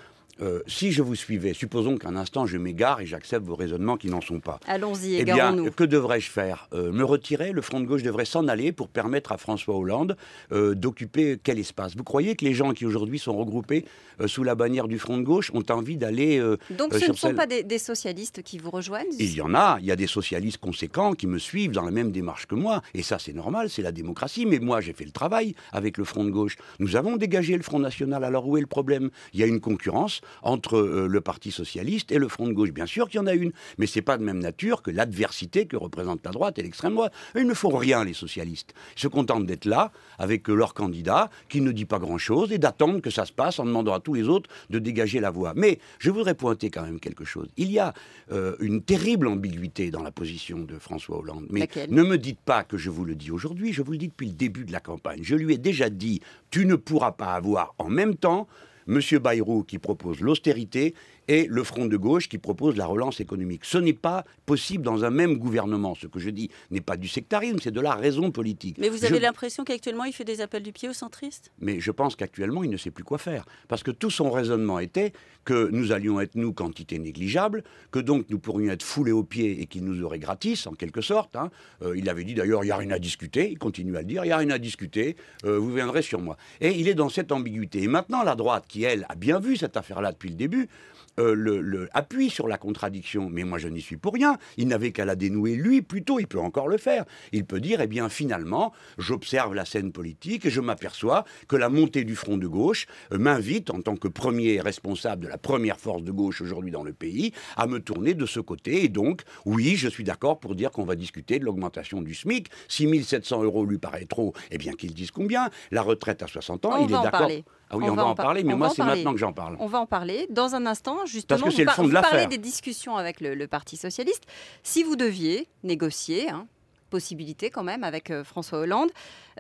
Euh, 0.43 0.61
si 0.67 0.93
je 0.93 1.03
vous 1.03 1.15
suivais, 1.15 1.55
supposons 1.55 1.97
qu'un 1.97 2.17
instant 2.17 2.47
je 2.47 2.59
m'égare 2.59 3.01
et 3.01 3.07
j'accepte 3.07 3.47
vos 3.47 3.55
raisonnements 3.55 3.97
qui 3.97 4.09
n'en 4.09 4.21
sont 4.21 4.41
pas. 4.41 4.61
Allons-y, 4.67 5.17
eh 5.17 5.25
bien, 5.25 5.71
que 5.71 5.85
devrais-je 5.85 6.31
faire? 6.31 6.69
Euh, 6.75 6.93
Me 6.93 7.05
retirer? 7.05 7.53
Le 7.53 7.63
Front 7.63 7.81
de 7.81 7.87
gauche 7.87 8.03
devrait 8.03 8.25
s'en 8.27 8.47
aller 8.49 8.73
pour 8.73 8.89
permettre 8.89 9.33
à 9.33 9.39
François 9.39 9.77
Hollande 9.77 10.17
d'occuper 10.51 11.39
quel 11.43 11.59
espace? 11.59 11.97
Vous 11.97 12.05
croyez 12.05 12.37
que 12.37 12.45
les 12.45 12.55
gens 12.55 12.73
qui 12.73 12.87
aujourd'hui 12.87 13.19
sont 13.19 13.37
regroupés 13.37 13.85
sous 14.27 14.43
la 14.43 14.55
bannière 14.55 14.89
du 14.89 14.99
Front 14.99 15.19
de 15.19 15.23
gauche 15.23 15.51
ont 15.55 15.65
envie 15.71 15.97
d'aller. 15.97 16.41
Donc 16.71 16.95
ce 16.95 17.11
ne 17.11 17.17
sont 17.17 17.35
pas 17.35 17.47
des, 17.47 17.79
socialistes 17.79 18.43
qui 18.43 18.59
vous 18.59 18.71
rejoignent? 18.71 19.13
Il 19.19 19.35
y 19.35 19.41
en 19.41 19.55
a. 19.55 19.79
Il 19.81 19.87
y 19.87 19.91
a 19.91 19.97
des 19.97 20.07
socialistes 20.07 20.59
conséquents 20.59 21.13
qui 21.13 21.27
me 21.27 21.39
suivent 21.39 21.73
dans 21.73 21.83
la 21.83 21.91
même 21.91 22.13
démarche 22.13 22.47
que 22.47 22.55
moi. 22.55 22.83
Et 22.95 23.03
ça, 23.03 23.19
c'est 23.19 23.33
normal, 23.33 23.71
c'est 23.71 23.83
la 23.83 23.93
démocratie. 23.93 24.47
Mais 24.47 24.59
moi, 24.59 24.81
j'ai 24.81 24.93
fait 24.93 25.05
le 25.05 25.11
travail 25.11 25.55
avec 25.73 25.99
le 25.99 26.05
Front 26.05 26.25
de 26.25 26.31
gauche. 26.31 26.57
Nous 26.79 26.97
avons 26.97 27.17
dégagé 27.17 27.57
le 27.57 27.63
Front 27.63 27.79
national 27.79 28.25
alors 28.25 28.47
où 28.47 28.57
est 28.57 28.61
le 28.61 28.67
problème? 28.67 29.11
Il 29.33 29.41
y 29.41 29.43
a 29.43 29.47
une 29.47 29.61
concurrence 29.61 30.21
entre 30.43 30.77
euh, 30.77 31.07
le 31.09 31.21
Parti 31.21 31.51
socialiste 31.51 32.13
et 32.13 32.19
le 32.19 32.29
Front 32.29 32.47
de 32.47 32.53
gauche. 32.53 32.73
Bien 32.73 32.87
sûr 32.87 33.09
qu'il 33.09 33.19
y 33.19 33.23
en 33.23 33.27
a 33.27 33.35
une, 33.35 33.53
mais 33.79 33.87
c'est 33.87 34.03
pas 34.03 34.19
de 34.19 34.25
même 34.25 34.39
nature 34.39 34.83
que 34.83 34.91
l'adversité 34.91 35.67
que 35.67 35.77
représente 35.77 36.25
la 36.25 36.31
droite 36.31 36.59
et 36.59 36.63
l'extrême 36.63 36.95
droite. 36.95 37.13
Ils 37.35 37.47
ne 37.47 37.55
font 37.55 37.77
rien, 37.77 38.05
les 38.05 38.15
socialistes. 38.15 38.75
Ils 38.97 39.01
se 39.01 39.09
contentent 39.09 39.47
d'être 39.47 39.65
là 39.65 39.93
avec 40.19 40.49
leur 40.49 40.75
candidat 40.75 41.31
qui 41.49 41.61
ne 41.61 41.73
dit 41.73 41.85
pas 41.85 41.99
grand-chose 41.99 42.53
et 42.53 42.59
d'attendre 42.59 43.01
que 43.01 43.11
ça 43.11 43.25
se 43.25 43.33
passe 43.33 43.59
en 43.59 43.65
demandant 43.65 43.95
à 43.95 44.01
tous 44.01 44.15
les 44.15 44.29
autres 44.29 44.51
de 44.71 44.79
dégager 44.79 45.21
la 45.21 45.31
voie. 45.31 45.53
Mais 45.57 45.79
je 45.99 46.11
voudrais 46.11 46.35
pointer 46.35 46.71
quand 46.71 46.83
même 46.83 47.01
quelque 47.01 47.25
chose. 47.25 47.49
Il 47.57 47.71
y 47.71 47.79
a 47.79 47.95
euh, 48.33 48.57
une 48.61 48.83
terrible 48.83 49.29
ambiguïté 49.29 49.91
dans 49.91 50.03
la 50.03 50.11
position 50.11 50.59
de 50.59 50.79
François 50.79 51.19
Hollande. 51.19 51.47
Mais 51.51 51.69
ne 51.89 52.03
me 52.03 52.19
dites 52.19 52.41
pas 52.41 52.65
que 52.65 52.77
je 52.77 52.91
vous 52.91 53.05
le 53.05 53.15
dis 53.15 53.31
aujourd'hui, 53.31 53.73
je 53.73 53.83
vous 53.83 53.93
le 53.93 53.99
dis 53.99 54.09
depuis 54.09 54.29
le 54.29 54.35
début 54.35 54.65
de 54.65 54.73
la 54.73 54.81
campagne. 54.81 55.21
Je 55.23 55.35
lui 55.37 55.55
ai 55.55 55.59
déjà 55.59 55.91
dit, 55.91 56.21
tu 56.51 56.67
ne 56.67 56.75
pourras 56.75 57.13
pas 57.13 57.35
avoir 57.35 57.75
en 57.79 57.89
même 57.89 58.17
temps 58.17 58.49
M. 58.89 59.01
Bayrou 59.19 59.65
qui 59.65 59.79
propose 59.79 60.21
l'austérité 60.21 60.95
et 61.29 61.47
le 61.49 61.65
Front 61.65 61.87
de 61.87 61.97
gauche 61.97 62.29
qui 62.29 62.39
propose 62.39 62.77
la 62.77 62.87
relance 62.87 63.21
économique. 63.21 63.65
Ce 63.65 63.79
n'est 63.79 63.93
pas 63.93 64.25
possible 64.47 64.85
dans 64.85 65.05
un 65.05 65.11
même 65.11 65.37
gouvernement. 65.37 65.95
Ce 65.95 66.07
que 66.07 66.19
je 66.19 66.31
dis 66.31 66.51
n'est 66.71 66.81
pas 66.81 66.97
du 66.97 67.09
sectarisme, 67.09 67.59
c'est 67.63 67.71
de 67.71 67.81
la 67.81 67.95
raison 67.95 68.31
politique. 68.31 68.77
Mais 68.79 68.89
vous 68.89 69.05
avez 69.05 69.21
l'impression 69.21 69.65
qu'actuellement, 69.65 70.05
il 70.05 70.13
fait 70.13 70.25
des 70.25 70.41
appels 70.41 70.63
du 70.63 70.73
pied 70.73 70.89
aux 70.89 70.95
centristes? 70.95 71.51
Mais 71.61 71.81
je 71.81 71.91
pense 71.91 72.17
qu'actuellement, 72.17 72.63
il 72.63 72.71
ne 72.71 72.77
sait 72.77 72.91
plus 72.91 73.05
quoi 73.05 73.19
faire. 73.19 73.45
Parce 73.69 73.83
que 73.83 73.91
tout 73.91 74.11
son 74.11 74.31
raisonnement 74.31 74.79
était 74.79 75.13
que 75.45 75.69
nous 75.71 75.93
allions 75.93 76.21
être, 76.21 76.35
nous, 76.35 76.53
quantité 76.53 76.99
négligeable, 76.99 77.63
que 77.91 77.99
donc 77.99 78.27
nous 78.31 78.39
pourrions 78.39 78.73
être 78.73 78.83
foulés 78.83 79.13
aux 79.13 79.23
pieds 79.23 79.63
et 79.63 79.67
qu'il 79.67 79.85
nous 79.85 80.03
aurait 80.03 80.19
gratis, 80.19 80.67
en 80.67 80.73
quelque 80.73 81.01
sorte. 81.01 81.37
Hein. 81.37 81.51
Euh, 81.83 81.97
il 81.97 82.09
avait 82.09 82.25
dit 82.25 82.35
d'ailleurs, 82.35 82.65
il 82.65 82.67
n'y 82.67 82.73
a 82.73 82.77
rien 82.77 82.91
à 82.91 82.99
discuter, 82.99 83.51
il 83.51 83.59
continue 83.59 83.97
à 83.97 84.01
le 84.01 84.07
dire, 84.07 84.25
il 84.25 84.29
n'y 84.29 84.33
a 84.33 84.39
rien 84.39 84.51
à 84.51 84.59
discuter, 84.59 85.17
euh, 85.45 85.59
vous 85.59 85.73
viendrez 85.73 86.03
sur 86.03 86.21
moi. 86.21 86.37
Et 86.61 86.73
il 86.79 86.89
est 86.89 86.95
dans 86.95 87.09
cette 87.09 87.33
ambiguïté. 87.33 87.83
Et 87.83 87.89
maintenant, 87.89 88.25
la 88.25 88.35
droite, 88.35 88.65
qui, 88.69 88.83
elle, 88.83 89.07
a 89.09 89.15
bien 89.15 89.39
vu 89.39 89.57
cette 89.57 89.77
affaire-là 89.77 90.13
depuis 90.13 90.31
le 90.31 90.35
début, 90.35 90.69
euh, 91.19 91.35
le, 91.35 91.89
appuie 91.93 92.31
sur 92.31 92.49
la 92.49 92.59
contradiction. 92.59 93.29
Mais 93.31 93.45
moi, 93.45 93.59
je 93.59 93.69
n'y 93.69 93.81
suis 93.81 93.97
pour 93.97 94.15
rien. 94.15 94.39
Il 94.57 94.69
n'avait 94.69 94.93
qu'à 94.93 95.05
la 95.05 95.17
dénouer 95.17 95.55
lui, 95.55 95.83
plutôt. 95.83 96.19
Il 96.19 96.27
peut 96.27 96.39
encore 96.39 96.69
le 96.69 96.77
faire. 96.77 97.05
Il 97.33 97.45
peut 97.45 97.61
dire, 97.61 97.81
eh 97.81 97.87
bien, 97.87 98.09
finalement, 98.09 98.73
j'observe 98.99 99.55
la 99.55 99.65
scène 99.65 99.93
politique 99.93 100.47
et 100.47 100.51
je 100.51 100.61
m'aperçois 100.61 101.25
que 101.49 101.57
la 101.57 101.69
montée 101.69 102.05
du 102.05 102.17
front 102.17 102.37
de 102.37 102.47
gauche 102.47 102.87
euh, 103.13 103.19
m'invite, 103.19 103.71
en 103.71 103.81
tant 103.81 103.97
que 103.97 104.09
premier 104.09 104.61
responsable 104.61 105.25
de 105.25 105.29
la 105.29 105.39
première 105.39 105.79
force 105.79 106.03
de 106.03 106.13
gauche 106.13 106.41
aujourd'hui 106.41 106.71
dans 106.71 106.85
le 106.85 106.93
pays, 106.93 107.33
à 107.57 107.67
me 107.67 107.81
tourner 107.81 108.15
de 108.15 108.27
ce 108.27 108.41
côté. 108.41 108.85
Et 108.85 108.89
donc, 108.89 109.23
oui, 109.45 109.77
je 109.77 109.89
suis 109.89 110.05
d'accord 110.05 110.39
pour 110.41 110.55
dire 110.55 110.71
qu'on 110.71 110.85
va 110.85 110.97
discuter 110.97 111.39
de 111.39 111.45
l'augmentation 111.45 112.03
du 112.03 112.15
SMIC. 112.15 112.49
6700 112.69 113.43
euros 113.43 113.65
lui 113.65 113.79
paraît 113.79 114.07
trop, 114.07 114.35
eh 114.51 114.59
bien, 114.59 114.73
qu'il 114.73 114.93
dise 114.93 115.11
combien. 115.11 115.51
La 115.71 115.83
retraite 115.83 116.23
à 116.23 116.27
60 116.27 116.65
ans, 116.67 116.77
il 116.79 116.95
est 116.95 117.03
d'accord. 117.03 117.31
Ah 117.69 117.77
oui, 117.77 117.91
on, 117.91 117.95
va, 117.95 118.07
en 118.07 118.15
parler, 118.15 118.45
mais 118.45 118.55
moi, 118.55 118.71
c'est 118.71 118.85
maintenant 118.85 119.13
que 119.13 119.19
j'en 119.19 119.33
parle. 119.33 119.57
On 119.59 119.67
va 119.67 119.81
en 119.81 119.87
parler 119.87 120.29
dans 120.31 120.55
un 120.55 120.67
instant, 120.67 121.05
justement. 121.05 121.41
Parce 121.41 121.51
que 121.51 121.57
c'est 121.57 121.65
le 121.65 121.71
fond 121.71 121.89
de 121.89 121.93
l'affaire. 121.93 122.29
des 122.29 122.39
discussions 122.39 122.97
avec 122.97 123.21
le, 123.21 123.47
Parti 123.47 123.77
Socialiste. 123.77 124.25
Si 124.63 124.85
vous 124.85 124.95
deviez 124.95 125.49
négocier, 125.65 126.31
hein, 126.31 126.47
possibilité 126.91 127.51
quand 127.51 127.65
même 127.65 127.83
avec 127.83 128.11
euh, 128.11 128.23
François 128.23 128.61
Hollande, 128.61 128.91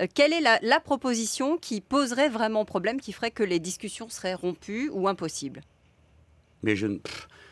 euh, 0.00 0.06
quelle 0.12 0.32
est 0.32 0.40
la, 0.40 0.80
proposition 0.80 1.56
qui 1.56 1.80
poserait 1.80 2.28
vraiment 2.28 2.64
problème, 2.64 3.00
qui 3.00 3.12
ferait 3.12 3.30
que 3.30 3.44
les 3.44 3.60
discussions 3.60 4.08
seraient 4.08 4.34
rompues 4.34 4.90
ou 4.92 5.06
impossibles? 5.06 5.62
Mais 6.62 6.74
je 6.74 6.88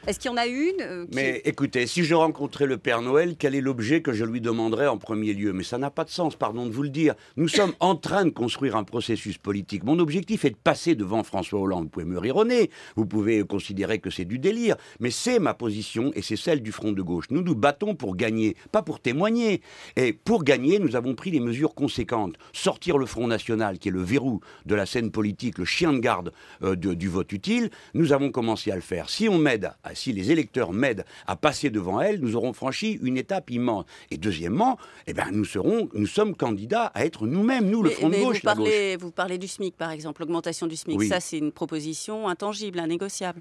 est-ce 0.06 0.18
qu'il 0.18 0.30
y 0.30 0.34
en 0.34 0.36
a 0.36 0.46
une 0.46 0.82
euh, 0.82 1.06
Mais 1.14 1.40
écoutez, 1.46 1.86
si 1.86 2.04
je 2.04 2.14
rencontrais 2.14 2.66
le 2.66 2.76
Père 2.76 3.00
Noël, 3.00 3.36
quel 3.38 3.54
est 3.54 3.62
l'objet 3.62 4.02
que 4.02 4.12
je 4.12 4.24
lui 4.24 4.42
demanderais 4.42 4.86
en 4.86 4.98
premier 4.98 5.32
lieu? 5.32 5.54
Mais 5.54 5.64
ça 5.64 5.78
n'a 5.78 5.90
pas 5.90 6.04
de 6.04 6.10
sens, 6.10 6.36
pardon 6.36 6.66
de 6.66 6.72
vous 6.72 6.82
le 6.82 6.90
dire. 6.90 7.14
Nous 7.36 7.48
sommes 7.54 7.72
en 7.80 7.96
train 7.96 8.26
de 8.26 8.30
construire 8.30 8.76
un 8.76 8.84
processus 8.84 9.38
politique. 9.38 9.82
Mon 9.84 9.98
objectif 9.98 10.44
est 10.44 10.50
de 10.50 10.56
passer 10.56 10.94
devant 10.94 11.22
François 11.22 11.60
Hollande. 11.60 11.84
Vous 11.84 11.90
pouvez 11.90 12.04
me 12.04 12.18
rironner, 12.18 12.70
vous 12.96 13.06
pouvez 13.06 13.44
considérer 13.44 13.98
que 13.98 14.10
c'est 14.10 14.26
du 14.26 14.38
délire, 14.38 14.76
mais 15.00 15.10
c'est 15.10 15.38
ma 15.38 15.54
position 15.54 16.12
et 16.14 16.20
c'est 16.20 16.36
celle 16.36 16.62
du 16.62 16.72
Front 16.72 16.92
de 16.92 17.02
gauche. 17.02 17.26
Nous 17.30 17.42
nous 17.42 17.54
battons 17.54 17.94
pour 17.94 18.14
gagner, 18.16 18.56
pas 18.72 18.82
pour 18.82 19.00
témoigner. 19.00 19.62
Et 19.96 20.12
pour 20.12 20.44
gagner, 20.44 20.78
nous 20.78 20.96
avons 20.96 21.14
pris 21.14 21.30
des 21.30 21.40
mesures 21.40 21.74
conséquentes. 21.74 22.34
Sortir 22.52 22.98
le 22.98 23.06
Front 23.06 23.26
National, 23.26 23.78
qui 23.78 23.88
est 23.88 23.92
le 23.92 24.02
verrou 24.02 24.40
de 24.66 24.74
la 24.74 24.84
scène 24.84 25.10
politique, 25.10 25.56
le 25.56 25.64
chien 25.64 25.94
de 25.94 25.98
garde 25.98 26.32
euh, 26.62 26.76
du 26.76 27.08
vote 27.08 27.32
utile, 27.32 27.70
nous 27.94 28.12
avons 28.12 28.30
commencé 28.30 28.70
à 28.70 28.74
le 28.74 28.82
faire. 28.82 29.08
Si 29.08 29.28
on 29.28 29.38
m'aide 29.38 29.72
à 29.82 29.93
si 29.94 30.12
les 30.12 30.30
électeurs 30.30 30.72
m'aident 30.72 31.04
à 31.26 31.36
passer 31.36 31.70
devant 31.70 32.00
elle, 32.00 32.20
nous 32.20 32.36
aurons 32.36 32.52
franchi 32.52 32.98
une 33.02 33.16
étape 33.16 33.50
immense. 33.50 33.84
Et 34.10 34.16
deuxièmement, 34.16 34.78
eh 35.06 35.12
ben, 35.12 35.28
nous, 35.32 35.44
serons, 35.44 35.88
nous 35.94 36.06
sommes 36.06 36.36
candidats 36.36 36.86
à 36.94 37.04
être 37.04 37.26
nous-mêmes, 37.26 37.68
nous, 37.68 37.82
le 37.82 37.90
Front 37.90 38.08
de 38.08 38.16
gauche. 38.16 38.36
Vous 38.36 38.42
parlez, 38.42 38.96
vous 38.96 39.10
parlez 39.10 39.38
du 39.38 39.48
SMIC, 39.48 39.76
par 39.76 39.90
exemple, 39.90 40.22
l'augmentation 40.22 40.66
du 40.66 40.76
SMIC. 40.76 41.02
Ça, 41.04 41.20
c'est 41.20 41.38
une 41.38 41.52
proposition 41.52 42.28
intangible, 42.28 42.78
innégociable. 42.78 43.40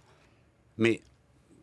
Mais 0.77 1.01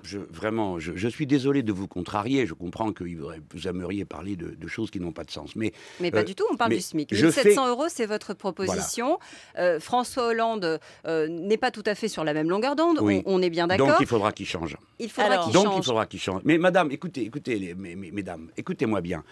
je, 0.02 0.18
vraiment, 0.18 0.78
je, 0.78 1.08
suis 1.08 1.26
désolé 1.26 1.62
de 1.62 1.72
vous 1.72 1.88
contrarier. 1.88 2.46
Je 2.46 2.54
comprends 2.54 2.92
que 2.92 3.04
vous 3.04 3.68
aimeriez 3.68 4.04
parler 4.04 4.36
de, 4.36 4.68
choses 4.68 4.90
qui 4.90 5.00
n'ont 5.00 5.12
pas 5.12 5.24
de 5.24 5.30
sens. 5.30 5.56
Mais, 5.56 5.72
mais 6.00 6.10
pas 6.10 6.20
euh, 6.20 6.24
du 6.24 6.34
tout, 6.34 6.44
on 6.50 6.56
parle 6.56 6.72
du 6.72 6.80
SMIC. 6.80 7.14
700 7.14 7.68
euros, 7.68 7.86
c'est 7.88 8.06
votre 8.06 8.34
proposition. 8.34 9.18
Euh, 9.58 9.80
François 9.80 10.28
Hollande 10.28 10.78
euh, 11.06 11.28
n'est 11.28 11.56
pas 11.56 11.70
tout 11.70 11.82
à 11.86 11.94
fait 11.94 12.08
sur 12.08 12.24
la 12.24 12.32
même 12.32 12.48
longueur 12.48 12.76
d'onde, 12.76 12.98
on, 13.00 13.42
est 13.42 13.50
bien 13.50 13.66
d'accord. 13.66 13.88
Donc 13.88 13.96
il 14.00 14.06
faudra 14.06 14.32
qu'il 14.32 14.46
change. 14.46 14.76
Il 14.98 15.10
faudra 15.10 15.38
qu'il 15.38 15.52
change. 15.52 15.64
Donc 15.64 15.74
il 15.78 15.84
faudra 15.84 16.06
qu'il 16.06 16.20
change. 16.20 16.42
Mais 16.44 16.58
madame, 16.58 16.90
écoutez, 16.90 17.22
écoutez, 17.22 17.58
les, 17.58 17.74
mesdames, 17.74 18.50
écoutez-moi 18.56 19.00
bien. 19.00 19.24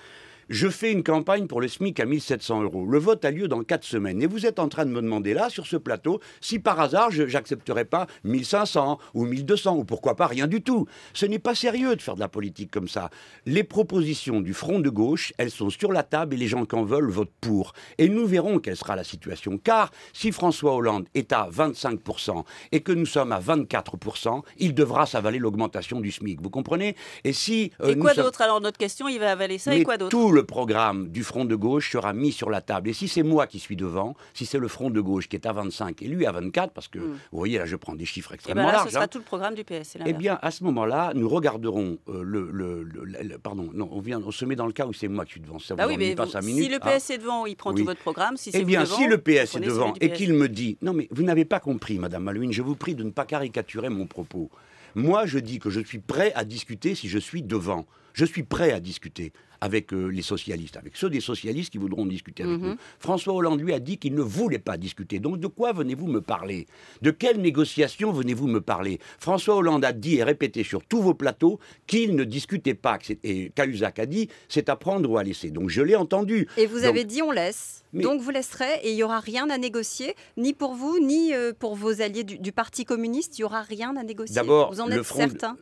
Je 0.49 0.69
fais 0.69 0.93
une 0.93 1.03
campagne 1.03 1.47
pour 1.47 1.61
le 1.61 1.69
SMIC 1.69 2.01
à 2.01 2.07
1700 2.07 2.63
euros. 2.63 2.87
Le 2.87 2.99
vote 2.99 3.25
a 3.25 3.31
lieu 3.31 3.49
dans 3.49 3.63
quatre 3.63 3.85
semaines. 3.85 4.23
Et 4.23 4.27
vous 4.27 4.47
êtes 4.47 4.59
en 4.59 4.69
train 4.69 4.87
de 4.87 4.91
me 4.91 5.03
demander 5.03 5.35
là, 5.35 5.51
sur 5.51 5.67
ce 5.67 5.77
plateau, 5.77 6.21
si 6.41 6.59
par 6.59 6.81
hasard, 6.81 7.11
je 7.11 7.23
n'accepterais 7.23 7.85
pas 7.85 8.07
1500 8.25 8.99
ou 9.15 9.25
1200 9.25 9.77
ou 9.77 9.85
pourquoi 9.85 10.17
pas 10.17 10.27
rien 10.27 10.47
du 10.47 10.63
tout. 10.63 10.87
Ce 11.13 11.27
n'est 11.27 11.39
pas 11.39 11.55
sérieux 11.55 11.97
de 11.97 12.03
faire 12.03 12.15
de 12.15 12.21
la 12.21 12.29
politique 12.29 12.71
comme 12.71 12.89
ça. 12.89 13.11
Les 13.47 13.65
propositions 13.65 14.41
du 14.41 14.55
front 14.55 14.81
de 14.81 14.91
gauche, 14.91 15.33
elles 15.39 15.51
sont 15.51 15.71
sur 15.71 15.93
la 15.93 16.03
table 16.03 16.35
et 16.35 16.39
les 16.39 16.49
gens 16.49 16.65
qui 16.65 16.77
en 16.77 16.85
veulent 16.85 17.11
votent 17.11 17.33
pour. 17.41 17.73
Et 17.99 18.09
nous 18.09 18.27
verrons 18.27 18.59
quelle 18.59 18.77
sera 18.77 18.97
la 18.97 19.05
situation. 19.05 19.59
Car 19.59 19.91
si 20.13 20.33
François 20.33 20.75
Hollande 20.75 21.07
est 21.15 21.33
à 21.33 21.49
25% 21.51 22.45
et 22.73 22.81
que 22.81 22.93
nous 22.93 23.07
sommes 23.07 23.33
à 23.33 23.41
24%, 23.41 24.43
il 24.59 24.75
devra 24.75 25.07
s'avaler 25.07 25.39
l'augmentation 25.39 26.01
du 26.01 26.11
SMIC. 26.11 26.41
Vous 26.43 26.51
comprenez? 26.51 26.97
Et 27.25 27.33
si 27.33 27.73
euh, 27.81 27.93
et 27.93 27.97
quoi 27.99 28.15
d'autre? 28.15 28.41
Alors 28.41 28.61
notre 28.61 28.79
question, 28.79 29.09
il 29.09 29.19
va 29.19 29.33
avaler 29.33 29.59
ça 29.59 29.75
et 29.75 29.83
quoi 29.83 29.97
d'autre? 29.97 30.17
Le 30.39 30.45
programme 30.45 31.09
du 31.09 31.25
Front 31.25 31.45
de 31.45 31.57
gauche 31.57 31.91
sera 31.91 32.13
mis 32.13 32.31
sur 32.31 32.49
la 32.49 32.61
table. 32.61 32.91
Et 32.91 32.93
si 32.93 33.09
c'est 33.09 33.25
moi 33.25 33.49
qui 33.49 33.59
suis 33.59 33.75
devant, 33.75 34.15
si 34.35 34.47
c'est 34.47 34.59
le 34.59 34.69
Front 34.69 34.89
de 34.91 35.01
gauge 35.01 35.29
qui 35.29 35.35
est 35.35 35.47
à 35.47 35.53
25 35.53 36.01
et 36.03 36.07
lui 36.07 36.27
à 36.27 36.33
24, 36.33 36.73
parce 36.73 36.87
que 36.87 37.01
hmm. 37.01 37.19
vous 37.33 37.39
voyez 37.39 37.59
là 37.59 37.67
je 37.67 37.75
prends 37.75 37.97
des 37.97 38.05
chiffres 38.05 38.31
eh 38.31 38.37
ben 38.37 38.37
extrêmement 38.37 38.71
larges. 38.71 38.87
Ce 38.87 38.93
sera 38.93 39.05
hein. 39.05 39.09
tout 39.09 39.19
le 39.19 39.25
programme 39.25 39.57
du 39.57 39.65
PS. 39.65 39.97
Eh 40.07 40.13
bien 40.13 40.39
à 40.41 40.53
ce 40.53 40.63
moment-là, 40.63 41.11
nous 41.17 41.29
regarderons 41.29 41.99
euh, 42.09 42.23
le, 42.23 43.37
pardon, 43.43 43.69
non, 43.75 43.89
on 43.91 44.01
vient, 44.01 44.23
on 44.25 44.31
se 44.31 44.45
met 44.45 44.55
dans 44.55 44.67
le 44.67 44.73
cas 44.73 44.87
où 44.87 44.93
c'est 44.93 45.09
moi 45.09 45.25
qui 45.25 45.33
suis 45.33 45.41
devant. 45.41 45.59
Ça 45.59 45.75
bah 45.75 45.87
oui, 45.89 45.97
mais 45.99 46.15
si 46.41 46.69
le 46.69 46.79
PS 46.79 47.11
est 47.11 47.19
devant, 47.19 47.45
il 47.47 47.57
prend 47.57 47.75
tout 47.75 47.85
votre 47.85 48.01
programme. 48.01 48.37
Si 48.37 48.51
eh 48.55 48.65
bien, 48.65 48.85
si 48.85 49.09
le 49.09 49.19
PS 49.19 49.57
est 49.57 49.61
devant 49.61 49.93
et 50.01 50.13
qu'il 50.13 50.35
me 50.35 50.49
dit, 50.49 50.79
non 50.83 50.93
mais 50.93 51.09
vous 51.11 51.25
n'avez 51.25 51.45
pas 51.45 51.59
compris, 51.59 51.99
Madame 51.99 52.23
Malouine, 52.23 52.53
je 52.53 52.63
vous 52.63 52.77
prie 52.77 52.95
de 52.95 53.03
ne 53.03 53.11
pas 53.11 53.25
caricaturer 53.25 53.89
mon 53.89 54.07
propos. 54.07 54.51
Moi, 54.99 55.27
je 55.27 55.39
dis 55.39 55.61
que 55.61 55.71
je 55.71 55.81
suis 55.81 56.01
prêt 56.01 56.33
à 56.35 56.45
discuter 56.45 56.97
si 56.97 57.09
je 57.09 57.19
suis 57.19 57.43
devant. 57.43 57.87
Je 58.15 58.25
suis 58.25 58.43
prêt 58.43 58.73
à 58.73 58.81
discuter 58.81 59.33
avec 59.61 59.93
euh, 59.93 60.09
les 60.09 60.23
socialistes, 60.23 60.77
avec 60.77 60.97
ceux 60.97 61.11
des 61.11 61.21
socialistes 61.21 61.71
qui 61.71 61.79
voudront 61.79 62.07
discuter 62.07 62.43
avec 62.43 62.59
mhm. 62.59 62.71
nous. 62.71 62.77
François 62.99 63.35
Hollande 63.35 63.61
lui 63.61 63.73
a 63.73 63.81
dit 63.81 63.99
qu'il 63.99 64.15
ne 64.15 64.23
voulait 64.23 64.59
pas 64.59 64.77
discuter. 64.77 65.19
Donc 65.19 65.41
de 65.41 65.47
quoi 65.47 65.73
venez-vous 65.73 66.07
me 66.07 66.21
parler? 66.21 66.67
De 67.03 67.11
quelle 67.11 67.41
négociation 67.41 68.13
venez-vous 68.13 68.47
me 68.47 68.61
parler? 68.61 68.99
François 69.19 69.57
Hollande 69.57 69.85
a 69.85 69.93
dit 69.93 70.17
et 70.17 70.25
répété 70.25 70.63
sur 70.63 70.85
tous 70.85 71.01
vos 71.01 71.15
plateaux 71.15 71.59
qu'il 71.87 72.15
ne 72.15 72.25
discutait 72.25 72.75
pas. 72.75 72.99
Et 73.25 73.51
Cahuzac 73.55 73.99
a 73.99 74.07
dit 74.07 74.29
c'est 74.49 74.69
à 74.69 74.77
prendre 74.77 75.11
ou 75.11 75.19
à 75.19 75.23
laisser. 75.25 75.51
Donc 75.51 75.71
je 75.71 75.83
l'ai 75.83 75.97
entendu. 75.97 76.49
Et 76.57 76.67
vous 76.67 76.85
avez 76.85 77.05
dit 77.05 77.23
on 77.23 77.31
laisse. 77.31 77.85
Donc 77.95 78.21
vous 78.21 78.31
laisserez 78.31 78.81
et 78.83 78.91
il 78.91 78.97
n'y 78.97 79.03
aura 79.03 79.19
rien 79.19 79.49
à 79.49 79.57
négocier, 79.57 80.15
ni 80.37 80.53
pour 80.53 80.75
vous, 80.75 80.99
ni 80.99 81.33
euh, 81.33 81.53
pour 81.59 81.75
vos 81.75 82.03
alliés 82.03 82.23
du, 82.23 82.53
Parti 82.53 82.85
communiste. 82.85 83.39
Il 83.39 83.43
n'y 83.43 83.45
aura 83.45 83.63
rien 83.63 83.97
à 83.97 84.03
négocier. 84.03 84.35
D'abord, 84.35 84.75
le, 84.89 85.03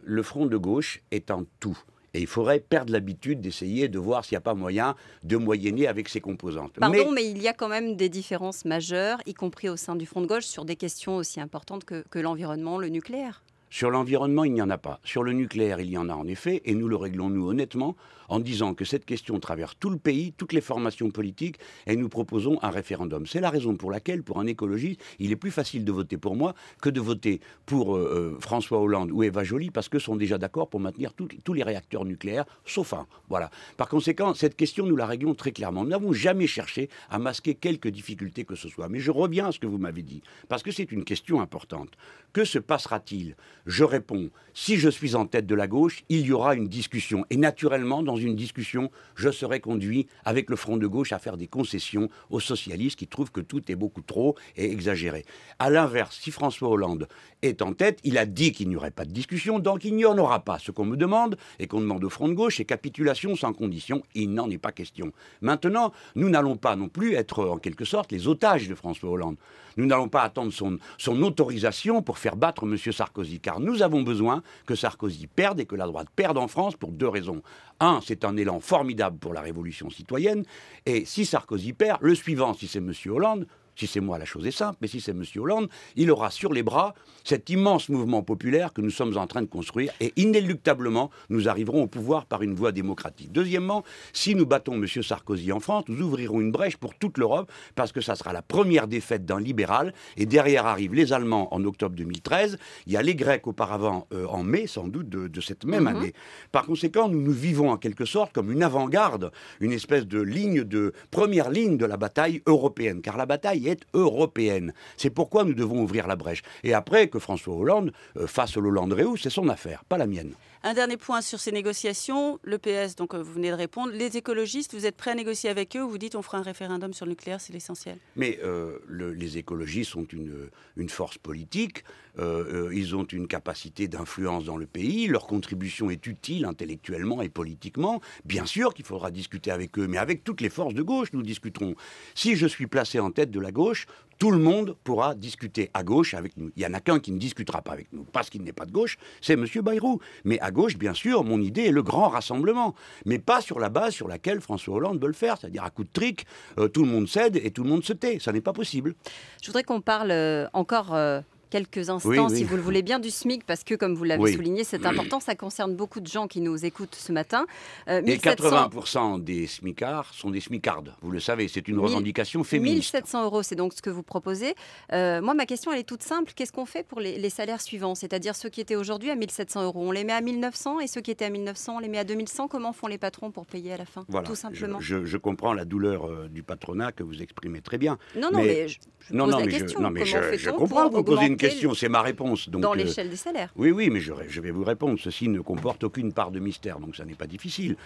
le 0.04 0.22
front 0.22 0.46
de 0.46 0.56
gauche 0.56 1.02
est 1.10 1.30
en 1.30 1.44
tout. 1.60 1.78
Et 2.14 2.20
il 2.20 2.26
faudrait 2.26 2.60
perdre 2.60 2.92
l'habitude 2.92 3.42
d'essayer 3.42 3.88
de 3.88 3.98
voir 3.98 4.24
s'il 4.24 4.34
n'y 4.34 4.38
a 4.38 4.40
pas 4.40 4.54
moyen 4.54 4.96
de 5.22 5.36
moyenner 5.36 5.86
avec 5.86 6.08
ses 6.08 6.22
composantes. 6.22 6.72
Pardon, 6.80 7.12
mais... 7.12 7.28
il 7.28 7.42
y 7.42 7.48
a 7.48 7.52
quand 7.52 7.68
même 7.68 7.94
des 7.94 8.08
différences 8.08 8.64
majeures, 8.64 9.18
y 9.26 9.34
compris 9.34 9.68
au 9.68 9.76
sein 9.76 9.96
du 9.96 10.06
Front 10.06 10.22
de 10.22 10.26
gauche, 10.26 10.46
sur 10.46 10.64
des 10.64 10.76
questions 10.76 11.16
aussi 11.16 11.40
importantes 11.40 11.84
que 11.84 12.18
l'environnement, 12.18 12.78
le 12.78 12.88
nucléaire. 12.88 13.42
Sur 13.68 13.90
l'environnement, 13.90 14.44
il 14.44 14.52
n'y 14.52 14.62
en 14.62 14.70
a 14.70 14.78
pas. 14.78 15.00
Sur 15.02 15.22
le 15.22 15.32
nucléaire, 15.32 15.80
il 15.80 15.90
y 15.90 15.98
en 15.98 16.08
a 16.08 16.14
en 16.14 16.26
effet, 16.26 16.62
et 16.64 16.74
nous 16.74 16.88
le 16.88 16.96
réglons 16.96 17.30
nous 17.30 17.48
honnêtement 17.48 17.96
en 18.28 18.40
disant 18.40 18.74
que 18.74 18.84
cette 18.84 19.04
question 19.04 19.38
traverse 19.38 19.76
tout 19.78 19.90
le 19.90 19.98
pays, 19.98 20.32
toutes 20.36 20.52
les 20.52 20.60
formations 20.60 21.10
politiques, 21.10 21.58
et 21.86 21.96
nous 21.96 22.08
proposons 22.08 22.58
un 22.62 22.70
référendum. 22.70 23.26
C'est 23.26 23.40
la 23.40 23.50
raison 23.50 23.76
pour 23.76 23.90
laquelle, 23.90 24.22
pour 24.22 24.40
un 24.40 24.46
écologiste, 24.46 25.00
il 25.18 25.32
est 25.32 25.36
plus 25.36 25.50
facile 25.50 25.84
de 25.84 25.92
voter 25.92 26.16
pour 26.16 26.36
moi 26.36 26.54
que 26.80 26.90
de 26.90 27.00
voter 27.00 27.40
pour 27.66 27.96
euh, 27.96 28.34
euh, 28.34 28.40
François 28.40 28.80
Hollande 28.80 29.10
ou 29.10 29.22
Eva 29.22 29.44
Joly, 29.44 29.70
parce 29.70 29.88
qu'eux 29.88 29.98
sont 29.98 30.16
déjà 30.16 30.38
d'accord 30.38 30.68
pour 30.68 30.80
maintenir 30.80 31.12
tous 31.14 31.52
les 31.52 31.62
réacteurs 31.62 32.04
nucléaires, 32.04 32.44
sauf 32.64 32.92
un. 32.92 33.06
Voilà. 33.28 33.50
Par 33.76 33.88
conséquent, 33.88 34.34
cette 34.34 34.56
question, 34.56 34.86
nous 34.86 34.96
la 34.96 35.06
réglons 35.06 35.34
très 35.34 35.52
clairement. 35.52 35.84
Nous 35.84 35.90
n'avons 35.90 36.12
jamais 36.12 36.46
cherché 36.46 36.88
à 37.10 37.18
masquer 37.18 37.54
quelques 37.54 37.88
difficultés 37.88 38.44
que 38.44 38.54
ce 38.54 38.68
soit. 38.68 38.88
Mais 38.88 39.00
je 39.00 39.10
reviens 39.10 39.48
à 39.48 39.52
ce 39.52 39.58
que 39.58 39.66
vous 39.66 39.78
m'avez 39.78 40.02
dit, 40.02 40.22
parce 40.48 40.62
que 40.62 40.70
c'est 40.70 40.92
une 40.92 41.04
question 41.04 41.40
importante. 41.40 41.90
Que 42.32 42.44
se 42.44 42.58
passera-t-il 42.58 43.34
Je 43.66 43.82
réponds, 43.82 44.30
si 44.54 44.76
je 44.76 44.88
suis 44.88 45.16
en 45.16 45.26
tête 45.26 45.46
de 45.46 45.54
la 45.56 45.66
gauche, 45.66 46.04
il 46.08 46.24
y 46.24 46.32
aura 46.32 46.54
une 46.54 46.68
discussion. 46.68 47.26
Et 47.30 47.36
naturellement, 47.36 48.04
dans 48.04 48.16
une 48.16 48.36
discussion, 48.36 48.92
je 49.16 49.28
serai 49.28 49.58
conduit 49.58 50.06
avec 50.24 50.50
le 50.50 50.56
Front 50.56 50.76
de 50.76 50.86
gauche 50.86 51.12
à 51.12 51.18
faire 51.18 51.36
des 51.36 51.48
concessions 51.48 52.08
aux 52.30 52.38
socialistes 52.38 52.96
qui 52.96 53.08
trouvent 53.08 53.32
que 53.32 53.40
tout 53.40 53.68
est 53.70 53.74
beaucoup 53.74 54.02
trop 54.02 54.36
et 54.56 54.70
exagéré. 54.70 55.24
À 55.58 55.68
l'inverse, 55.68 56.16
si 56.22 56.30
François 56.30 56.68
Hollande 56.68 57.08
est 57.42 57.60
en 57.60 57.72
tête, 57.72 57.98
il 58.04 58.18
a 58.18 58.24
dit 58.24 58.52
qu'il 58.52 58.68
n'y 58.68 58.76
aurait 58.76 58.92
pas 58.92 59.04
de 59.04 59.12
discussion, 59.12 59.58
donc 59.58 59.84
il 59.84 59.96
n'y 59.96 60.06
en 60.06 60.16
aura 60.16 60.44
pas. 60.44 60.60
Ce 60.60 60.70
qu'on 60.70 60.84
me 60.84 60.96
demande 60.96 61.36
et 61.58 61.66
qu'on 61.66 61.80
demande 61.80 62.04
au 62.04 62.10
Front 62.10 62.28
de 62.28 62.34
gauche, 62.34 62.58
c'est 62.58 62.64
capitulation 62.64 63.34
sans 63.34 63.52
condition. 63.52 64.02
Il 64.14 64.32
n'en 64.32 64.48
est 64.48 64.58
pas 64.58 64.70
question. 64.70 65.12
Maintenant, 65.40 65.92
nous 66.14 66.28
n'allons 66.28 66.56
pas 66.56 66.76
non 66.76 66.88
plus 66.88 67.14
être 67.14 67.44
en 67.44 67.58
quelque 67.58 67.84
sorte 67.84 68.12
les 68.12 68.28
otages 68.28 68.68
de 68.68 68.76
François 68.76 69.10
Hollande. 69.10 69.36
Nous 69.76 69.84
n'allons 69.84 70.08
pas 70.08 70.22
attendre 70.22 70.52
son, 70.52 70.78
autorisation 71.22 72.00
pour 72.00 72.18
faire 72.18 72.36
battre 72.36 72.64
M. 72.64 72.76
Sarkozy, 72.78 73.40
nous 73.60 73.82
avons 73.82 74.02
besoin 74.02 74.42
que 74.66 74.74
Sarkozy 74.74 75.26
perde 75.26 75.60
et 75.60 75.66
que 75.66 75.76
la 75.76 75.86
droite 75.86 76.08
perde 76.14 76.38
en 76.38 76.48
France 76.48 76.76
pour 76.76 76.90
deux 76.92 77.08
raisons. 77.08 77.42
Un, 77.80 78.00
c'est 78.04 78.24
un 78.24 78.36
élan 78.36 78.60
formidable 78.60 79.18
pour 79.18 79.34
la 79.34 79.40
révolution 79.40 79.90
citoyenne, 79.90 80.44
et 80.86 81.04
si 81.04 81.26
Sarkozy 81.26 81.72
perd, 81.72 81.98
le 82.02 82.14
suivant, 82.14 82.54
si 82.54 82.66
c'est 82.66 82.78
M. 82.78 82.92
Hollande, 83.06 83.46
si 83.76 83.86
c'est 83.86 84.00
moi, 84.00 84.18
la 84.18 84.24
chose 84.24 84.46
est 84.46 84.50
simple, 84.50 84.78
mais 84.80 84.88
si 84.88 85.00
c'est 85.00 85.12
M. 85.12 85.22
Hollande, 85.36 85.68
il 85.96 86.10
aura 86.10 86.30
sur 86.30 86.52
les 86.52 86.62
bras 86.62 86.94
cet 87.24 87.50
immense 87.50 87.88
mouvement 87.88 88.22
populaire 88.22 88.72
que 88.72 88.80
nous 88.80 88.90
sommes 88.90 89.16
en 89.16 89.26
train 89.26 89.42
de 89.42 89.46
construire 89.46 89.92
et 90.00 90.12
inéluctablement, 90.16 91.10
nous 91.28 91.48
arriverons 91.48 91.82
au 91.82 91.86
pouvoir 91.86 92.26
par 92.26 92.42
une 92.42 92.54
voie 92.54 92.72
démocratique. 92.72 93.32
Deuxièmement, 93.32 93.84
si 94.12 94.34
nous 94.34 94.46
battons 94.46 94.74
M. 94.74 94.86
Sarkozy 94.86 95.52
en 95.52 95.60
France, 95.60 95.84
nous 95.88 96.06
ouvrirons 96.06 96.40
une 96.40 96.52
brèche 96.52 96.76
pour 96.76 96.94
toute 96.94 97.18
l'Europe 97.18 97.50
parce 97.74 97.92
que 97.92 98.00
ça 98.00 98.14
sera 98.14 98.32
la 98.32 98.42
première 98.42 98.86
défaite 98.88 99.24
d'un 99.24 99.40
libéral 99.40 99.92
et 100.16 100.26
derrière 100.26 100.66
arrivent 100.66 100.94
les 100.94 101.12
Allemands 101.12 101.52
en 101.54 101.64
octobre 101.64 101.94
2013, 101.96 102.58
il 102.86 102.92
y 102.92 102.96
a 102.96 103.02
les 103.02 103.14
Grecs 103.14 103.46
auparavant 103.46 104.06
euh, 104.12 104.26
en 104.26 104.42
mai 104.42 104.66
sans 104.66 104.88
doute 104.88 105.08
de, 105.08 105.40
cette 105.40 105.64
même 105.64 105.82
mhm. 105.82 105.96
année. 105.96 106.12
Par 106.52 106.64
conséquent, 106.64 107.08
nous 107.08 107.20
nous 107.20 107.32
vivons 107.32 107.70
en 107.70 107.76
quelque 107.76 108.04
sorte 108.04 108.32
comme 108.32 108.50
une 108.50 108.62
avant-garde, 108.62 109.32
une 109.60 109.72
espèce 109.72 110.06
de 110.06 110.20
ligne 110.20 110.64
de 110.64 110.92
première 111.10 111.50
ligne 111.50 111.76
de 111.76 111.86
la 111.86 111.96
bataille 111.96 112.42
européenne, 112.46 113.00
car 113.02 113.16
la 113.16 113.26
bataille 113.26 113.65
est 113.68 113.82
européenne. 113.94 114.72
C'est 114.96 115.10
pourquoi 115.10 115.44
nous 115.44 115.54
devons 115.54 115.82
ouvrir 115.82 116.06
la 116.06 116.16
brèche. 116.16 116.42
Et 116.64 116.74
après, 116.74 117.08
que 117.08 117.18
François 117.18 117.54
Hollande 117.54 117.92
euh, 118.16 118.26
fasse 118.26 118.56
l'Hollande-Réou, 118.56 119.16
c'est 119.16 119.30
son 119.30 119.48
affaire, 119.48 119.84
pas 119.84 119.98
la 119.98 120.06
mienne. 120.06 120.32
Un 120.62 120.74
dernier 120.74 120.96
point 120.96 121.20
sur 121.20 121.38
ces 121.38 121.52
négociations. 121.52 122.38
Le 122.42 122.58
PS, 122.58 122.96
donc 122.96 123.14
euh, 123.14 123.22
vous 123.22 123.32
venez 123.34 123.50
de 123.50 123.54
répondre. 123.54 123.92
Les 123.92 124.16
écologistes, 124.16 124.74
vous 124.74 124.86
êtes 124.86 124.96
prêts 124.96 125.10
à 125.10 125.14
négocier 125.14 125.50
avec 125.50 125.76
eux 125.76 125.82
ou 125.82 125.88
vous 125.88 125.98
dites 125.98 126.16
on 126.16 126.22
fera 126.22 126.38
un 126.38 126.42
référendum 126.42 126.92
sur 126.92 127.06
le 127.06 127.10
nucléaire, 127.10 127.40
c'est 127.40 127.52
l'essentiel? 127.52 127.98
Mais 128.16 128.38
euh, 128.42 128.78
les 128.88 129.38
écologistes 129.38 129.92
sont 129.92 130.06
une, 130.06 130.48
force 130.88 131.18
politique. 131.18 131.84
Euh, 132.18 132.70
ils 132.72 132.96
ont 132.96 133.04
une 133.04 133.28
capacité 133.28 133.88
d'influence 133.88 134.44
dans 134.44 134.56
le 134.56 134.66
pays. 134.66 135.06
Leur 135.06 135.26
contribution 135.26 135.90
est 135.90 136.06
utile 136.06 136.46
intellectuellement 136.46 137.20
et 137.20 137.28
politiquement. 137.28 138.00
Bien 138.24 138.46
sûr 138.46 138.72
qu'il 138.72 138.84
faudra 138.84 139.10
discuter 139.10 139.50
avec 139.50 139.78
eux, 139.78 139.86
mais 139.86 139.98
avec 139.98 140.24
toutes 140.24 140.40
les 140.40 140.48
forces 140.48 140.74
de 140.74 140.82
gauche, 140.82 141.12
nous 141.12 141.22
discuterons. 141.22 141.74
Si 142.14 142.36
je 142.36 142.46
suis 142.46 142.66
placé 142.66 142.98
en 142.98 143.10
tête 143.10 143.30
de 143.30 143.40
la 143.40 143.52
gauche, 143.52 143.86
tout 144.18 144.30
le 144.30 144.38
monde 144.38 144.76
pourra 144.84 145.14
discuter 145.14 145.70
à 145.74 145.82
gauche 145.82 146.14
avec 146.14 146.36
nous. 146.36 146.50
Il 146.56 146.60
n'y 146.60 146.66
en 146.66 146.74
a 146.74 146.80
qu'un 146.80 146.98
qui 146.98 147.12
ne 147.12 147.18
discutera 147.18 147.62
pas 147.62 147.72
avec 147.72 147.92
nous 147.92 148.04
parce 148.12 148.30
qu'il 148.30 148.42
n'est 148.42 148.52
pas 148.52 148.66
de 148.66 148.72
gauche, 148.72 148.98
c'est 149.20 149.34
M. 149.34 149.46
Bayrou. 149.62 150.00
Mais 150.24 150.38
à 150.40 150.50
gauche, 150.50 150.76
bien 150.76 150.94
sûr, 150.94 151.24
mon 151.24 151.40
idée 151.40 151.64
est 151.64 151.72
le 151.72 151.82
grand 151.82 152.08
rassemblement. 152.08 152.74
Mais 153.04 153.18
pas 153.18 153.40
sur 153.40 153.58
la 153.58 153.68
base 153.68 153.94
sur 153.94 154.08
laquelle 154.08 154.40
François 154.40 154.76
Hollande 154.76 155.00
veut 155.00 155.08
le 155.08 155.12
faire, 155.12 155.38
c'est-à-dire 155.38 155.64
à 155.64 155.70
coup 155.70 155.84
de 155.84 155.90
trick, 155.92 156.26
euh, 156.58 156.68
tout 156.68 156.84
le 156.84 156.90
monde 156.90 157.08
cède 157.08 157.36
et 157.36 157.50
tout 157.50 157.62
le 157.62 157.70
monde 157.70 157.84
se 157.84 157.92
tait. 157.92 158.18
Ça 158.18 158.32
n'est 158.32 158.40
pas 158.40 158.52
possible. 158.52 158.94
Je 159.42 159.46
voudrais 159.46 159.64
qu'on 159.64 159.80
parle 159.80 160.10
euh, 160.10 160.46
encore 160.52 160.94
euh, 160.94 161.20
quelques 161.50 161.90
instants, 161.90 162.28
si 162.28 162.44
vous 162.44 162.56
le 162.56 162.62
voulez 162.62 162.82
bien, 162.82 162.98
du 162.98 163.10
SMIC, 163.10 163.44
parce 163.44 163.64
que, 163.64 163.74
comme 163.74 163.94
vous 163.94 164.04
l'avez 164.04 164.32
souligné, 164.32 164.64
c'est 164.64 164.84
important. 164.86 165.20
Ça 165.20 165.34
concerne 165.34 165.74
beaucoup 165.74 166.00
de 166.00 166.06
gens 166.06 166.26
qui 166.26 166.40
nous 166.40 166.64
écoutent 166.64 166.94
ce 166.94 167.12
matin. 167.12 167.46
Euh, 167.88 168.02
Et 168.06 168.16
80% 168.16 169.22
des 169.22 169.46
SMICards 169.46 170.12
sont 170.14 170.30
des 170.30 170.40
SMICardes. 170.40 170.94
Vous 171.02 171.10
le 171.10 171.20
savez, 171.20 171.48
c'est 171.48 171.68
une 171.68 171.78
revendication 171.78 172.44
féministe. 172.44 172.94
1700 172.94 173.24
euros, 173.24 173.42
c'est 173.42 173.54
donc 173.54 173.72
ce 173.72 173.82
que 173.82 173.90
vous 173.90 174.02
proposez. 174.02 174.54
Euh, 174.92 175.20
moi, 175.20 175.34
ma 175.34 175.46
question, 175.46 175.72
elle 175.72 175.80
est 175.80 175.84
toute 175.84 176.02
simple. 176.02 176.32
Qu'est-ce 176.34 176.52
qu'on 176.52 176.66
fait 176.66 176.86
pour 176.86 177.00
les, 177.00 177.30
salaires 177.30 177.60
suivants? 177.60 177.94
C'est-à-dire 177.94 178.34
ceux 178.36 178.48
qui 178.48 178.60
étaient 178.60 178.76
aujourd'hui 178.76 179.10
à 179.10 179.16
1700 179.16 179.64
euros, 179.64 179.82
on 179.82 179.92
les 179.92 180.04
met 180.04 180.12
à 180.12 180.20
1900 180.20 180.80
et 180.80 180.86
ceux 180.86 181.00
qui 181.00 181.10
étaient 181.10 181.24
à 181.24 181.30
1900, 181.30 181.76
on 181.76 181.78
les 181.80 181.88
met 181.88 181.98
à 181.98 182.04
2100. 182.04 182.48
Comment 182.48 182.72
font 182.72 182.86
les 182.86 182.98
patrons 182.98 183.30
pour 183.30 183.46
payer 183.46 183.72
à 183.72 183.76
la 183.76 183.84
fin 183.84 184.04
voilà. 184.08 184.26
Tout 184.26 184.34
simplement? 184.34 184.78
Je, 184.80 185.16
comprends 185.16 185.54
la 185.54 185.64
douleur 185.64 186.06
euh, 186.06 186.28
du 186.28 186.42
patronat 186.42 186.92
que 186.92 187.02
vous 187.02 187.22
exprimez 187.22 187.60
très 187.60 187.78
bien. 187.78 187.98
Non, 188.14 188.30
non, 188.30 188.42
mais, 188.42 188.68
je, 188.68 188.78
non, 189.10 189.24
pose 189.24 189.32
non, 189.32 189.38
la 189.38 189.46
mais 189.46 189.52
question. 189.52 189.80
non, 189.80 189.90
mais 189.90 190.04
je, 190.04 190.50
comprends 190.50 190.88
vous 190.88 191.02
posez 191.02 191.26
une 191.26 191.35
une 191.42 191.48
question, 191.48 191.74
c'est 191.74 191.88
ma 191.88 192.02
réponse. 192.02 192.48
dans 192.48 192.74
l'échelle 192.74 193.10
des 193.10 193.16
salaires. 193.16 193.50
Oui, 193.56 193.70
oui, 193.70 193.90
mais 193.90 194.00
je, 194.00 194.12
je, 194.28 194.40
vais 194.40 194.50
vous 194.50 194.64
répondre. 194.64 194.98
Ceci 194.98 195.28
ne 195.28 195.40
comporte 195.40 195.84
aucune 195.84 196.12
part 196.12 196.30
de 196.30 196.40
mystère, 196.40 196.80
donc 196.80 196.96
ça 196.96 197.04
n'est 197.04 197.14
pas 197.14 197.26
difficile. 197.26 197.76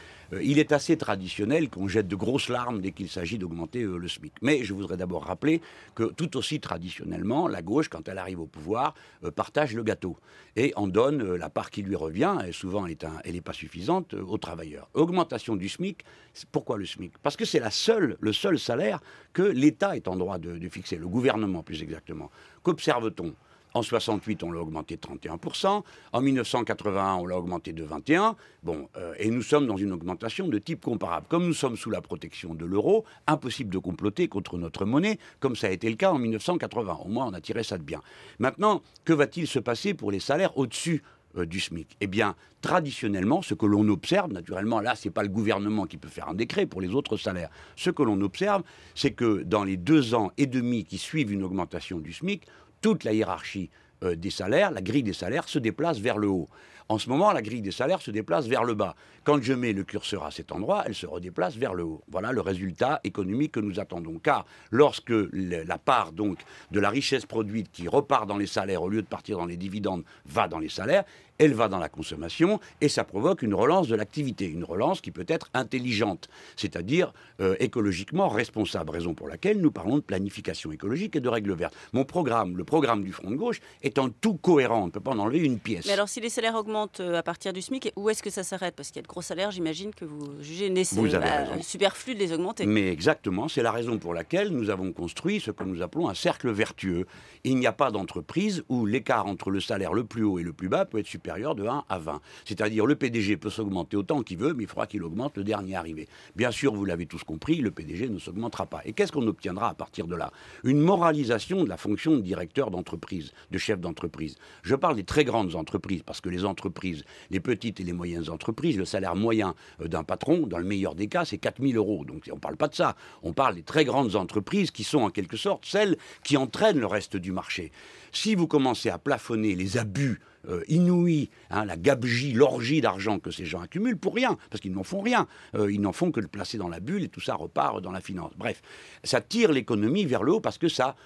il 0.40 0.58
est 0.58 0.72
assez 0.72 0.96
traditionnel 0.96 1.68
qu'on 1.68 1.88
jette 1.88 2.08
de 2.08 2.16
grosses 2.16 2.48
larmes 2.48 2.80
dès 2.80 2.92
qu'il 2.92 3.08
s'agit 3.08 3.38
d'augmenter 3.38 3.82
le 3.82 4.08
SMIC. 4.08 4.32
Mais 4.42 4.62
je 4.64 4.74
voudrais 4.74 4.96
d'abord 4.96 5.24
rappeler 5.24 5.60
que 5.94 6.04
tout 6.04 6.36
aussi 6.36 6.60
traditionnellement, 6.60 7.48
la 7.48 7.62
gauche, 7.62 7.88
quand 7.88 8.08
elle 8.08 8.18
arrive 8.18 8.40
au 8.40 8.46
pouvoir, 8.46 8.94
partage 9.34 9.74
le 9.74 9.82
gâteau 9.82 10.16
et 10.56 10.72
en 10.76 10.86
donne 10.86 11.36
la 11.36 11.48
part 11.48 11.70
qui 11.70 11.82
lui 11.82 11.96
revient, 11.96 12.36
et 12.46 12.52
souvent 12.52 12.86
elle 12.86 13.32
n'est 13.32 13.40
pas 13.40 13.52
suffisante, 13.52 14.14
aux 14.14 14.38
travailleurs. 14.38 14.88
Augmentation 14.94 15.56
du 15.56 15.68
SMIC, 15.68 16.04
pourquoi 16.52 16.76
le 16.76 16.86
SMIC? 16.86 17.12
Parce 17.22 17.36
que 17.36 17.44
c'est 17.44 17.60
seule, 17.70 18.16
le 18.20 18.32
seul 18.32 18.58
salaire 18.58 19.00
que 19.32 19.42
l'État 19.42 19.96
est 19.96 20.08
en 20.08 20.16
droit 20.16 20.38
de, 20.38 20.58
de 20.58 20.68
fixer, 20.68 20.96
le 20.96 21.08
gouvernement 21.08 21.62
plus 21.62 21.82
exactement. 21.82 22.30
Qu'observe-t-on? 22.62 23.34
En 23.72 23.82
68, 23.82 24.42
on 24.42 24.50
l'a 24.50 24.60
augmenté 24.60 24.96
de 24.96 25.00
31%. 25.00 25.82
En 26.12 26.20
1981, 26.20 27.14
on 27.14 27.26
l'a 27.26 27.38
augmenté 27.38 27.72
de 27.72 27.84
21%. 27.84 28.34
Bon, 28.64 28.88
euh, 28.96 29.14
et 29.18 29.30
nous 29.30 29.42
sommes 29.42 29.66
dans 29.66 29.76
une 29.76 29.92
augmentation 29.92 30.48
de 30.48 30.58
type 30.58 30.84
comparable. 30.84 31.26
Comme 31.28 31.46
nous 31.46 31.54
sommes 31.54 31.76
sous 31.76 31.90
la 31.90 32.00
protection 32.00 32.54
de 32.54 32.64
l'euro, 32.64 33.04
impossible 33.26 33.72
de 33.72 33.78
comploter 33.78 34.26
contre 34.26 34.58
notre 34.58 34.84
monnaie, 34.84 35.18
comme 35.38 35.54
ça 35.54 35.68
a 35.68 35.70
été 35.70 35.88
le 35.88 35.94
cas 35.94 36.10
en 36.10 36.18
1980. 36.18 36.98
Au 37.04 37.08
moins, 37.08 37.26
on 37.26 37.32
a 37.32 37.40
tiré 37.40 37.62
ça 37.62 37.78
de 37.78 37.84
bien. 37.84 38.00
Maintenant, 38.40 38.82
que 39.04 39.12
va-t-il 39.12 39.46
se 39.46 39.60
passer 39.60 39.94
pour 39.94 40.10
les 40.10 40.20
salaires 40.20 40.58
au-dessus 40.58 41.02
euh, 41.36 41.46
du 41.46 41.60
SMIC 41.60 41.96
Eh 42.00 42.06
bien, 42.06 42.34
traditionnellement, 42.60 43.42
ce 43.42 43.54
que 43.54 43.66
l'on 43.66 43.88
observe, 43.88 44.32
naturellement, 44.32 44.80
là, 44.80 44.94
ce 44.94 45.08
n'est 45.08 45.12
pas 45.12 45.22
le 45.22 45.28
gouvernement 45.28 45.86
qui 45.86 45.96
peut 45.96 46.08
faire 46.08 46.28
un 46.28 46.34
décret 46.34 46.66
pour 46.66 46.80
les 46.80 46.94
autres 46.94 47.16
salaires. 47.16 47.50
Ce 47.76 47.90
que 47.90 48.02
l'on 48.02 48.20
observe, 48.20 48.62
c'est 48.94 49.12
que 49.12 49.42
dans 49.42 49.64
les 49.64 49.76
deux 49.76 50.14
ans 50.14 50.32
et 50.38 50.46
demi 50.46 50.84
qui 50.84 50.98
suivent 50.98 51.32
une 51.32 51.42
augmentation 51.42 51.98
du 51.98 52.12
SMIC, 52.12 52.46
toute 52.80 53.04
la 53.04 53.12
hiérarchie 53.12 53.70
euh, 54.02 54.16
des 54.16 54.30
salaires, 54.30 54.70
la 54.70 54.82
grille 54.82 55.02
des 55.02 55.12
salaires 55.12 55.48
se 55.48 55.58
déplace 55.58 55.98
vers 55.98 56.18
le 56.18 56.28
haut. 56.28 56.48
En 56.90 56.98
ce 56.98 57.08
moment, 57.08 57.30
la 57.30 57.40
grille 57.40 57.62
des 57.62 57.70
salaires 57.70 58.02
se 58.02 58.10
déplace 58.10 58.48
vers 58.48 58.64
le 58.64 58.74
bas. 58.74 58.96
Quand 59.22 59.40
je 59.40 59.52
mets 59.52 59.72
le 59.72 59.84
curseur 59.84 60.24
à 60.24 60.32
cet 60.32 60.50
endroit, 60.50 60.82
elle 60.86 60.96
se 60.96 61.06
redéplace 61.06 61.54
vers 61.54 61.72
le 61.72 61.84
haut. 61.84 62.02
Voilà 62.08 62.32
le 62.32 62.40
résultat 62.40 62.98
économique 63.04 63.52
que 63.52 63.60
nous 63.60 63.78
attendons. 63.78 64.18
Car 64.18 64.44
lorsque 64.72 65.12
la 65.32 65.78
part 65.78 66.10
donc 66.10 66.40
de 66.72 66.80
la 66.80 66.90
richesse 66.90 67.26
produite 67.26 67.70
qui 67.70 67.86
repart 67.86 68.26
dans 68.26 68.38
les 68.38 68.48
salaires 68.48 68.82
au 68.82 68.88
lieu 68.88 69.02
de 69.02 69.06
partir 69.06 69.38
dans 69.38 69.46
les 69.46 69.56
dividendes 69.56 70.02
va 70.26 70.48
dans 70.48 70.58
les 70.58 70.68
salaires, 70.68 71.04
elle 71.40 71.54
va 71.54 71.68
dans 71.68 71.78
la 71.78 71.88
consommation 71.88 72.60
et 72.82 72.88
ça 72.88 73.02
provoque 73.02 73.42
une 73.42 73.54
relance 73.54 73.88
de 73.88 73.96
l'activité, 73.96 74.44
une 74.44 74.62
relance 74.62 75.00
qui 75.00 75.10
peut 75.10 75.24
être 75.26 75.48
intelligente, 75.54 76.28
c'est-à-dire 76.54 77.12
euh, 77.40 77.56
écologiquement 77.60 78.28
responsable, 78.28 78.90
raison 78.90 79.14
pour 79.14 79.26
laquelle 79.26 79.58
nous 79.58 79.70
parlons 79.70 79.96
de 79.96 80.02
planification 80.02 80.70
écologique 80.70 81.16
et 81.16 81.20
de 81.20 81.28
règles 81.28 81.54
vertes. 81.54 81.74
Mon 81.94 82.04
programme, 82.04 82.58
le 82.58 82.64
programme 82.64 83.02
du 83.02 83.12
Front 83.12 83.30
de 83.30 83.36
gauche, 83.36 83.60
est 83.82 83.98
en 83.98 84.10
tout 84.10 84.34
cohérent, 84.34 84.82
on 84.82 84.86
ne 84.86 84.90
peut 84.90 85.00
pas 85.00 85.12
en 85.12 85.18
enlever 85.18 85.38
une 85.38 85.58
pièce. 85.58 85.86
Mais 85.86 85.94
alors 85.94 86.10
si 86.10 86.20
les 86.20 86.28
salaires 86.28 86.56
augmentent 86.56 87.00
euh, 87.00 87.16
à 87.18 87.22
partir 87.22 87.54
du 87.54 87.62
SMIC, 87.62 87.90
où 87.96 88.10
est-ce 88.10 88.22
que 88.22 88.30
ça 88.30 88.42
s'arrête? 88.42 88.76
Parce 88.76 88.88
qu'il 88.88 88.96
y 88.96 89.00
a 89.00 89.02
de 89.02 89.08
gros 89.08 89.22
salaires, 89.22 89.50
j'imagine 89.50 89.94
que 89.94 90.04
vous 90.04 90.42
jugez 90.42 90.68
nécessaire, 90.68 91.20
bah, 91.20 91.62
superflu 91.62 92.14
de 92.14 92.18
les 92.18 92.34
augmenter. 92.34 92.66
Mais 92.66 92.88
exactement, 92.88 93.48
c'est 93.48 93.62
la 93.62 93.72
raison 93.72 93.96
pour 93.96 94.12
laquelle 94.12 94.50
nous 94.50 94.68
avons 94.68 94.92
construit 94.92 95.40
ce 95.40 95.50
que 95.50 95.64
nous 95.64 95.80
appelons 95.80 96.10
un 96.10 96.14
cercle 96.14 96.50
vertueux. 96.50 97.06
Il 97.44 97.56
n'y 97.56 97.66
a 97.66 97.72
pas 97.72 97.90
d'entreprise 97.90 98.62
où 98.68 98.84
l'écart 98.84 99.26
entre 99.26 99.50
le 99.50 99.60
salaire 99.60 99.94
le 99.94 100.04
plus 100.04 100.22
haut 100.22 100.38
et 100.38 100.42
le 100.42 100.52
plus 100.52 100.68
bas 100.68 100.84
peut 100.84 100.98
être 100.98 101.06
supérieur 101.06 101.29
de 101.38 101.66
1 101.66 101.84
à 101.88 101.98
20. 101.98 102.20
C'est-à-dire 102.44 102.86
le 102.86 102.96
PDG 102.96 103.36
peut 103.36 103.50
s'augmenter 103.50 103.96
autant 103.96 104.22
qu'il 104.22 104.38
veut, 104.38 104.52
mais 104.52 104.64
il 104.64 104.68
faudra 104.68 104.86
qu'il 104.86 105.02
augmente 105.04 105.36
le 105.36 105.44
dernier 105.44 105.76
arrivé. 105.76 106.08
Bien 106.34 106.50
sûr, 106.50 106.74
vous 106.74 106.84
l'avez 106.84 107.06
tous 107.06 107.22
compris, 107.22 107.56
le 107.56 107.70
PDG 107.70 108.08
ne 108.08 108.18
s'augmentera 108.18 108.66
pas. 108.66 108.80
Et 108.84 108.92
qu'est-ce 108.92 109.12
qu'on 109.12 109.26
obtiendra 109.26 109.68
à 109.68 109.74
partir 109.74 110.06
de 110.06 110.16
là? 110.16 110.32
Une 110.64 110.80
moralisation 110.80 111.62
de 111.64 111.68
la 111.68 111.76
fonction 111.76 112.16
de 112.16 112.20
directeur 112.20 112.70
d'entreprise, 112.70 113.32
de 113.50 113.58
chef 113.58 113.80
d'entreprise. 113.80 114.36
Je 114.62 114.74
parle 114.74 114.96
des 114.96 115.04
très 115.04 115.24
grandes 115.24 115.54
entreprises, 115.54 116.02
parce 116.04 116.20
que 116.20 116.28
les 116.28 116.44
entreprises, 116.44 117.04
les 117.30 117.40
petites 117.40 117.80
et 117.80 117.84
les 117.84 117.92
moyennes 117.92 118.28
entreprises, 118.28 118.76
le 118.76 118.84
salaire 118.84 119.14
moyen 119.14 119.54
euh, 119.80 119.88
d'un 119.88 120.04
patron, 120.04 120.46
dans 120.46 120.58
le 120.58 120.64
meilleur 120.64 120.94
des 120.94 121.06
cas, 121.06 121.24
c'est 121.24 121.38
4000 121.38 121.76
euros. 121.76 122.04
Donc 122.04 122.28
on 122.30 122.36
ne 122.36 122.40
parle 122.40 122.56
pas 122.56 122.68
de 122.68 122.74
ça. 122.74 122.96
On 123.22 123.32
parle 123.32 123.54
des 123.54 123.62
très 123.62 123.84
grandes 123.84 124.16
entreprises 124.16 124.70
qui 124.70 124.84
sont 124.84 125.00
en 125.00 125.10
quelque 125.10 125.36
sorte 125.36 125.64
celles 125.64 125.96
qui 126.24 126.36
entraînent 126.36 126.80
le 126.80 126.86
reste 126.86 127.16
du 127.16 127.32
marché. 127.32 127.70
Si 128.12 128.34
vous 128.34 128.46
commencez 128.46 128.90
à 128.90 128.98
plafonner 128.98 129.54
les 129.54 129.78
abus 129.78 130.20
euh, 130.48 130.62
inouïs, 130.68 131.30
hein, 131.50 131.64
la 131.64 131.76
gabegie, 131.76 132.32
l'orgie 132.32 132.80
d'argent 132.80 133.18
que 133.18 133.30
ces 133.30 133.44
gens 133.44 133.60
accumulent 133.60 133.98
pour 133.98 134.14
rien, 134.14 134.38
parce 134.50 134.60
qu'ils 134.60 134.72
n'en 134.72 134.82
font 134.82 135.00
rien. 135.00 135.26
Euh, 135.54 135.72
ils 135.72 135.80
n'en 135.80 135.92
font 135.92 136.10
que 136.10 136.20
le 136.20 136.28
placer 136.28 136.58
dans 136.58 136.68
la 136.68 136.80
bulle 136.80 137.04
et 137.04 137.08
tout 137.08 137.20
ça 137.20 137.34
repart 137.34 137.80
dans 137.80 137.92
la 137.92 138.00
finance. 138.00 138.32
Bref, 138.36 138.62
ça 139.04 139.20
tire 139.20 139.52
l'économie 139.52 140.04
vers 140.04 140.22
le 140.22 140.32
haut 140.32 140.40
parce 140.40 140.58
que 140.58 140.68
ça 140.68 140.96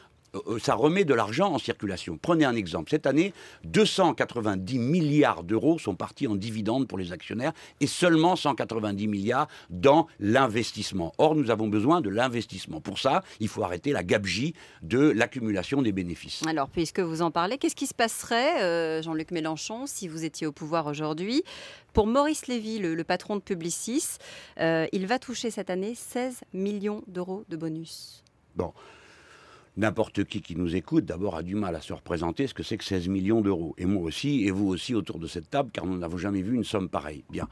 ça 0.61 0.75
remet 0.75 1.05
de 1.05 1.15
l'argent 1.15 1.53
en 1.53 1.59
circulation. 1.59 2.19
Prenez 2.21 2.45
un 2.45 2.55
exemple. 2.55 2.91
Cette 2.91 3.07
année, 3.07 3.33
290 3.65 4.79
milliards 4.79 5.43
d'euros 5.43 5.79
sont 5.79 5.95
partis 5.95 6.27
en 6.27 6.37
dividendes 6.37 6.89
pour 6.89 6.99
les 6.99 7.13
actionnaires 7.13 7.53
et 7.81 7.87
seulement 7.87 8.37
190 8.37 9.09
milliards 9.09 9.49
dans 9.71 10.07
l'investissement. 10.21 11.13
Or, 11.19 11.35
nous 11.35 11.51
avons 11.51 11.69
besoin 11.69 12.01
de 12.01 12.11
l'investissement. 12.11 12.81
Pour 12.81 12.99
ça, 12.99 13.23
il 13.41 13.49
faut 13.49 13.63
arrêter 13.63 13.93
la 13.93 14.03
gabegie 14.03 14.55
de 14.83 14.99
l'accumulation 15.11 15.83
des 15.83 15.93
bénéfices. 15.93 16.43
Alors, 16.47 16.69
puisque 16.69 17.01
vous 17.01 17.23
en 17.23 17.31
parlez, 17.31 17.59
qu'est-ce 17.59 17.77
qui 17.77 17.87
se 17.87 17.95
passerait, 17.95 18.63
euh, 18.63 19.03
Jean-Luc 19.03 19.31
Mélenchon, 19.31 19.87
si 19.87 20.09
vous 20.09 20.25
étiez 20.25 20.47
au 20.47 20.53
pouvoir 20.53 20.87
aujourd'hui? 20.87 21.43
Pour 21.93 22.07
Maurice 22.07 22.49
Lévy, 22.49 22.81
le, 22.81 22.95
le 22.95 23.05
patron 23.05 23.37
de 23.37 23.41
Publicis, 23.41 24.19
il 24.59 25.07
va 25.07 25.19
toucher 25.19 25.51
cette 25.51 25.71
année 25.71 25.95
16 25.95 26.41
millions 26.53 27.03
d'euros 27.07 27.45
de 27.49 27.57
bonus. 27.57 28.25
Bon 28.57 28.73
n'importe 29.77 30.25
qui 30.25 30.41
qui 30.41 30.57
nous 30.57 30.77
écoute, 30.77 31.05
d'abord, 31.05 31.37
a 31.37 31.43
du 31.43 31.55
mal 31.55 31.75
à 31.77 31.81
se 31.81 31.93
représenter 31.93 32.47
ce 32.47 32.55
que 32.55 32.63
c'est 32.63 32.77
que 32.77 32.85
16 32.85 33.09
millions 33.09 33.41
d'euros. 33.41 33.75
Et 33.79 33.87
moi 33.87 34.03
aussi, 34.03 34.45
et 34.47 34.51
vous 34.51 34.69
aussi 34.69 34.95
autour 34.95 35.19
de 35.19 35.27
cette 35.27 35.51
table, 35.51 35.71
car 35.73 35.87
nous 35.87 35.99
n'avons 35.99 36.19
jamais 36.19 36.43
vu 36.43 36.55
une 36.55 36.65
somme 36.65 36.89
pareille. 36.89 37.25
Bien. 37.31 37.49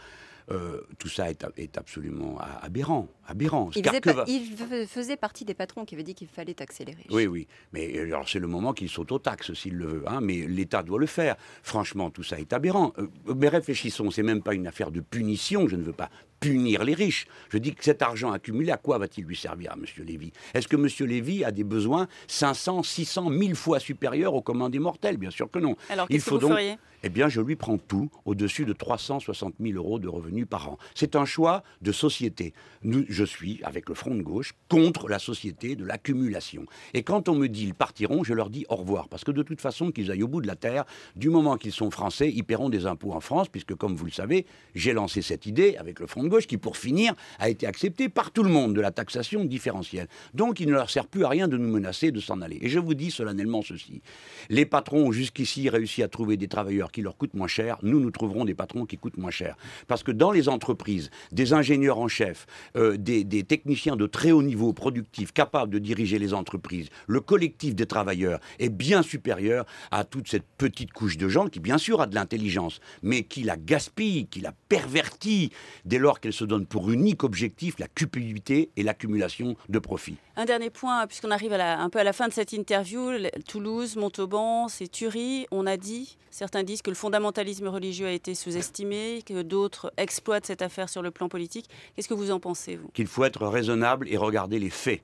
Euh, 0.50 0.80
tout 0.98 1.08
ça 1.08 1.30
est, 1.30 1.46
est, 1.56 1.78
absolument 1.78 2.38
aberrant. 2.60 3.08
Aberrant. 3.26 3.70
Il, 3.74 3.84
faisait, 3.84 4.00
il, 4.28 4.86
faisait 4.86 5.16
partie 5.16 5.44
des 5.44 5.54
patrons 5.54 5.84
qui 5.84 5.94
avaient 5.94 6.02
dit 6.02 6.14
qu'il 6.14 6.28
fallait 6.28 6.60
accélérer. 6.60 7.06
Oui, 7.10 7.26
oui. 7.26 7.46
Mais 7.72 7.96
euh, 7.96 8.04
alors 8.04 8.28
c'est 8.28 8.38
le 8.38 8.46
moment 8.46 8.72
qu'il 8.72 8.88
s'auto-taxe 8.88 9.52
s'il 9.54 9.76
le 9.76 9.86
veut. 9.86 10.04
Hein, 10.06 10.20
mais 10.20 10.46
l'État 10.46 10.82
doit 10.82 10.98
le 10.98 11.06
faire. 11.06 11.36
Franchement, 11.62 12.10
tout 12.10 12.22
ça 12.22 12.38
est 12.38 12.52
aberrant. 12.52 12.92
Euh, 12.98 13.06
mais 13.34 13.48
réfléchissons, 13.48 14.10
c'est 14.10 14.22
même 14.22 14.42
pas 14.42 14.54
une 14.54 14.66
affaire 14.66 14.90
de 14.90 15.00
punition. 15.00 15.68
Je 15.68 15.76
ne 15.76 15.82
veux 15.82 15.92
pas 15.92 16.10
punir 16.40 16.84
les 16.84 16.94
riches. 16.94 17.26
Je 17.50 17.58
dis 17.58 17.74
que 17.74 17.84
cet 17.84 18.02
argent 18.02 18.32
accumulé, 18.32 18.72
à 18.72 18.76
quoi 18.76 18.98
va-t-il 18.98 19.24
lui 19.24 19.36
servir 19.36 19.72
à 19.72 19.74
M. 19.74 19.84
Lévy? 20.04 20.32
Est-ce 20.54 20.66
que 20.66 20.76
M. 20.76 20.88
Lévy 21.08 21.44
a 21.44 21.52
des 21.52 21.64
besoins 21.64 22.08
500, 22.26 22.82
600, 22.82 23.30
1000 23.30 23.54
fois 23.54 23.78
supérieurs 23.78 24.34
aux 24.34 24.42
commandes 24.42 24.76
mortels 24.76 25.16
Bien 25.16 25.30
sûr 25.30 25.50
que 25.50 25.60
non. 25.60 25.76
Alors, 25.88 26.06
Il 26.10 26.20
faut 26.20 26.36
que 26.36 26.42
vous 26.42 26.48
donc 26.48 26.58
feriez? 26.58 26.76
Eh 27.04 27.08
bien, 27.08 27.28
je 27.28 27.40
lui 27.40 27.56
prends 27.56 27.78
tout 27.78 28.10
au-dessus 28.24 28.64
de 28.64 28.72
360 28.72 29.54
000 29.60 29.76
euros 29.76 29.98
de 29.98 30.08
revenus 30.08 30.46
par 30.48 30.68
an. 30.68 30.78
C'est 30.94 31.16
un 31.16 31.24
choix 31.24 31.64
de 31.80 31.90
société. 31.90 32.54
Nous, 32.82 33.04
je 33.08 33.21
suis, 33.24 33.60
avec 33.62 33.88
le 33.88 33.94
Front 33.94 34.14
de 34.14 34.22
gauche, 34.22 34.54
contre 34.68 35.08
la 35.08 35.18
société 35.18 35.76
de 35.76 35.84
l'accumulation. 35.84 36.66
Et 36.94 37.02
quand 37.02 37.28
on 37.28 37.34
me 37.34 37.48
dit 37.48 37.64
ils 37.64 37.74
partiront, 37.74 38.24
je 38.24 38.34
leur 38.34 38.50
dis 38.50 38.64
au 38.68 38.76
revoir. 38.76 39.08
Parce 39.08 39.24
que 39.24 39.30
de 39.30 39.42
toute 39.42 39.60
façon, 39.60 39.90
qu'ils 39.90 40.10
aillent 40.10 40.22
au 40.22 40.28
bout 40.28 40.40
de 40.40 40.46
la 40.46 40.56
terre, 40.56 40.84
du 41.16 41.30
moment 41.30 41.56
qu'ils 41.56 41.72
sont 41.72 41.90
français, 41.90 42.30
ils 42.34 42.44
paieront 42.44 42.68
des 42.68 42.86
impôts 42.86 43.12
en 43.12 43.20
France, 43.20 43.48
puisque, 43.48 43.74
comme 43.74 43.94
vous 43.94 44.04
le 44.04 44.10
savez, 44.10 44.46
j'ai 44.74 44.92
lancé 44.92 45.22
cette 45.22 45.46
idée 45.46 45.76
avec 45.76 46.00
le 46.00 46.06
Front 46.06 46.22
de 46.22 46.28
gauche, 46.28 46.46
qui, 46.46 46.58
pour 46.58 46.76
finir, 46.76 47.14
a 47.38 47.48
été 47.48 47.66
acceptée 47.66 48.08
par 48.08 48.30
tout 48.30 48.42
le 48.42 48.50
monde 48.50 48.74
de 48.74 48.80
la 48.80 48.90
taxation 48.90 49.44
différentielle. 49.44 50.08
Donc, 50.34 50.60
il 50.60 50.68
ne 50.68 50.72
leur 50.72 50.90
sert 50.90 51.06
plus 51.06 51.24
à 51.24 51.28
rien 51.28 51.48
de 51.48 51.56
nous 51.56 51.68
menacer 51.68 52.10
de 52.10 52.20
s'en 52.20 52.40
aller. 52.40 52.58
Et 52.60 52.68
je 52.68 52.78
vous 52.78 52.94
dis 52.94 53.10
solennellement 53.10 53.62
ceci. 53.62 54.02
Les 54.48 54.66
patrons 54.66 55.08
ont 55.08 55.12
jusqu'ici 55.12 55.68
réussi 55.68 56.02
à 56.02 56.08
trouver 56.08 56.36
des 56.36 56.48
travailleurs 56.48 56.92
qui 56.92 57.02
leur 57.02 57.16
coûtent 57.16 57.34
moins 57.34 57.48
cher, 57.48 57.78
nous, 57.82 58.00
nous 58.00 58.10
trouverons 58.10 58.44
des 58.44 58.54
patrons 58.54 58.86
qui 58.86 58.96
coûtent 58.96 59.16
moins 59.16 59.30
cher. 59.30 59.56
Parce 59.86 60.02
que 60.02 60.12
dans 60.12 60.30
les 60.30 60.48
entreprises, 60.48 61.10
des 61.30 61.52
ingénieurs 61.52 61.98
en 61.98 62.08
chef, 62.08 62.46
euh, 62.76 62.96
des, 63.02 63.42
techniciens 63.44 63.96
de 63.96 64.06
très 64.06 64.32
haut 64.32 64.42
niveau 64.42 64.72
productifs 64.72 65.32
capables 65.32 65.72
de 65.72 65.78
diriger 65.78 66.18
les 66.18 66.34
entreprises, 66.34 66.88
le 67.06 67.20
collectif 67.20 67.74
des 67.74 67.86
travailleurs 67.86 68.40
est 68.58 68.68
bien 68.68 69.02
supérieur 69.02 69.66
à 69.90 70.04
toute 70.04 70.28
cette 70.28 70.46
petite 70.58 70.92
couche 70.92 71.16
de 71.16 71.28
gens 71.28 71.48
qui, 71.48 71.60
bien 71.60 71.78
sûr, 71.78 72.00
a 72.00 72.06
de 72.06 72.14
l'intelligence, 72.14 72.80
mais 73.02 73.24
qui 73.24 73.42
la 73.42 73.56
gaspille, 73.56 74.26
qui 74.26 74.40
la 74.40 74.52
pervertit 74.68 75.50
dès 75.84 75.98
lors 75.98 76.20
qu'elle 76.20 76.32
se 76.32 76.44
donne 76.44 76.66
pour 76.66 76.90
unique 76.90 77.24
objectif 77.24 77.78
la 77.78 77.88
cupidité 77.88 78.70
et 78.76 78.82
l'accumulation 78.82 79.56
de 79.68 79.78
profits. 79.78 80.16
Un 80.36 80.44
dernier 80.44 80.70
point, 80.70 81.06
puisqu'on 81.06 81.30
arrive 81.30 81.52
un 81.52 81.90
peu 81.90 81.98
à 81.98 82.04
la 82.04 82.12
fin 82.12 82.28
de 82.28 82.32
cette 82.32 82.52
interview, 82.52 83.10
Toulouse, 83.46 83.96
Montauban, 83.96 84.68
c'est 84.68 84.88
Turie. 84.88 85.46
On 85.50 85.66
a 85.66 85.76
dit, 85.76 86.16
certains 86.30 86.62
disent 86.62 86.80
que 86.80 86.90
le 86.90 86.96
fondamentalisme 86.96 87.68
religieux 87.68 88.06
a 88.06 88.12
été 88.12 88.34
sous-estimé, 88.34 89.22
que 89.26 89.42
d'autres 89.42 89.92
exploitent 89.96 90.46
cette 90.46 90.62
affaire 90.62 90.88
sur 90.88 91.02
le 91.02 91.10
plan 91.10 91.28
politique. 91.28 91.68
Qu'est-ce 91.94 92.08
que 92.08 92.14
vous 92.14 92.30
en 92.30 92.40
pensez, 92.40 92.76
vous? 92.76 92.88
Qu'il 92.92 93.06
faut 93.06 93.24
être 93.24 93.46
raisonnable 93.46 94.08
et 94.08 94.16
regarder 94.16 94.58
les 94.58 94.70
faits. 94.70 95.02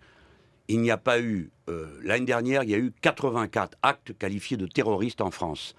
Il 0.68 0.80
n'y 0.82 0.90
a 0.90 0.98
pas 0.98 1.18
eu, 1.18 1.50
euh, 1.70 1.86
l'année 2.02 2.26
dernière, 2.26 2.62
il 2.62 2.70
y 2.70 2.74
a 2.74 2.78
eu 2.78 2.92
84 3.00 3.78
actes 3.82 4.16
qualifiés 4.18 4.58
de 4.58 4.66
terroristes 4.66 5.22
en 5.22 5.30
France. 5.30 5.74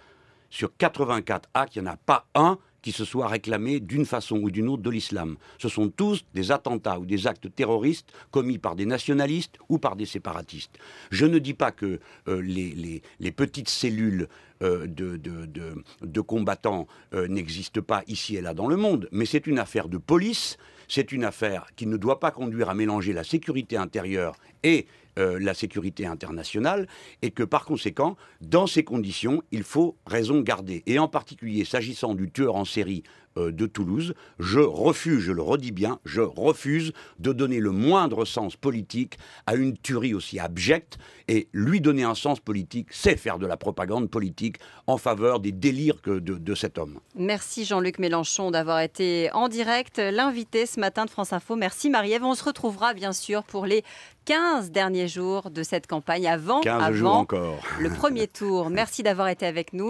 Sur 0.49 0.75
84 0.75 1.47
actes, 1.53 1.75
il 1.75 1.83
n'y 1.83 1.87
en 1.87 1.91
a 1.91 1.97
pas 1.97 2.25
un 2.33 2.57
qui 2.81 2.91
se 2.91 3.05
soit 3.05 3.27
réclamé 3.27 3.79
d'une 3.79 4.05
façon 4.05 4.37
ou 4.37 4.49
d'une 4.49 4.67
autre 4.67 4.81
de 4.81 4.89
l'islam. 4.89 5.35
Ce 5.59 5.69
sont 5.69 5.89
tous 5.89 6.25
des 6.33 6.51
attentats 6.51 6.97
ou 6.97 7.05
des 7.05 7.27
actes 7.27 7.53
terroristes 7.53 8.11
commis 8.31 8.57
par 8.57 8.75
des 8.75 8.85
nationalistes 8.85 9.59
ou 9.67 9.77
par 9.77 9.95
des 9.95 10.05
séparatistes. 10.05 10.79
Je 11.11 11.25
ne 11.25 11.37
dis 11.37 11.53
pas 11.53 11.71
que 11.71 11.99
euh, 12.27 12.41
les, 12.41 13.31
petites 13.31 13.69
cellules 13.69 14.27
euh, 14.63 14.87
de, 14.87 16.21
combattants 16.21 16.87
n'existent 17.13 17.81
pas 17.81 18.01
ici 18.07 18.37
et 18.37 18.41
là 18.41 18.55
dans 18.55 18.67
le 18.67 18.77
monde, 18.77 19.07
mais 19.11 19.25
c'est 19.25 19.45
une 19.45 19.59
affaire 19.59 19.87
de 19.87 19.97
police, 19.97 20.57
c'est 20.89 21.13
une 21.13 21.23
affaire 21.23 21.67
qui 21.77 21.85
ne 21.85 21.95
doit 21.95 22.19
pas 22.19 22.31
conduire 22.31 22.69
à 22.69 22.73
mélanger 22.73 23.13
la 23.13 23.23
sécurité 23.23 23.77
intérieure 23.77 24.35
et 24.63 24.87
la 25.17 25.53
sécurité 25.53 26.05
internationale, 26.05 26.87
et 27.21 27.31
que 27.31 27.43
par 27.43 27.65
conséquent, 27.65 28.15
dans 28.39 28.67
ces 28.67 28.85
conditions, 28.85 29.43
il 29.51 29.63
faut 29.63 29.97
raison 30.05 30.39
garder. 30.39 30.81
Et 30.85 30.97
en 30.97 31.09
particulier, 31.09 31.65
s'agissant 31.65 32.15
du 32.15 32.31
tueur 32.31 32.55
en 32.55 32.63
série 32.63 33.03
euh, 33.03 33.28
de 33.51 33.65
Toulouse. 33.65 34.13
Je 34.39 34.59
refuse, 34.59 35.21
je 35.21 35.31
le 35.31 35.41
redis 35.41 35.71
bien, 35.71 35.99
je 36.05 36.21
refuse 36.21 36.91
de 37.19 37.33
donner 37.33 37.59
le 37.59 37.71
moindre 37.71 38.25
sens 38.25 38.55
politique 38.55 39.17
à 39.45 39.55
une 39.55 39.77
tuerie 39.77 40.13
aussi 40.13 40.39
abjecte. 40.39 40.97
Et 41.27 41.47
lui 41.53 41.79
donner 41.79 42.03
un 42.03 42.15
sens 42.15 42.39
politique, 42.39 42.87
c'est 42.91 43.15
faire 43.15 43.37
de 43.37 43.45
la 43.45 43.55
propagande 43.55 44.09
politique 44.09 44.57
en 44.87 44.97
faveur 44.97 45.39
des 45.39 45.51
délires 45.51 45.97
de, 46.05 46.19
de 46.19 46.55
cet 46.55 46.77
homme. 46.77 46.99
Merci 47.15 47.65
Jean-Luc 47.65 47.99
Mélenchon 47.99 48.51
d'avoir 48.51 48.79
été 48.79 49.29
en 49.33 49.47
direct, 49.47 49.99
l'invité 49.99 50.65
ce 50.65 50.79
matin 50.79 51.05
de 51.05 51.09
France 51.09 51.33
Info. 51.33 51.55
Merci 51.55 51.89
Marie-Ève. 51.89 52.23
On 52.23 52.35
se 52.35 52.43
retrouvera 52.43 52.93
bien 52.93 53.13
sûr 53.13 53.43
pour 53.43 53.65
les 53.65 53.83
15 54.25 54.71
derniers 54.71 55.07
jours 55.07 55.49
de 55.49 55.63
cette 55.63 55.87
campagne 55.87 56.27
avant, 56.27 56.61
avant 56.61 57.19
encore. 57.21 57.59
le 57.79 57.89
premier 57.89 58.27
tour. 58.27 58.69
Merci 58.69 59.01
d'avoir 59.01 59.27
été 59.27 59.45
avec 59.45 59.73
nous. 59.73 59.77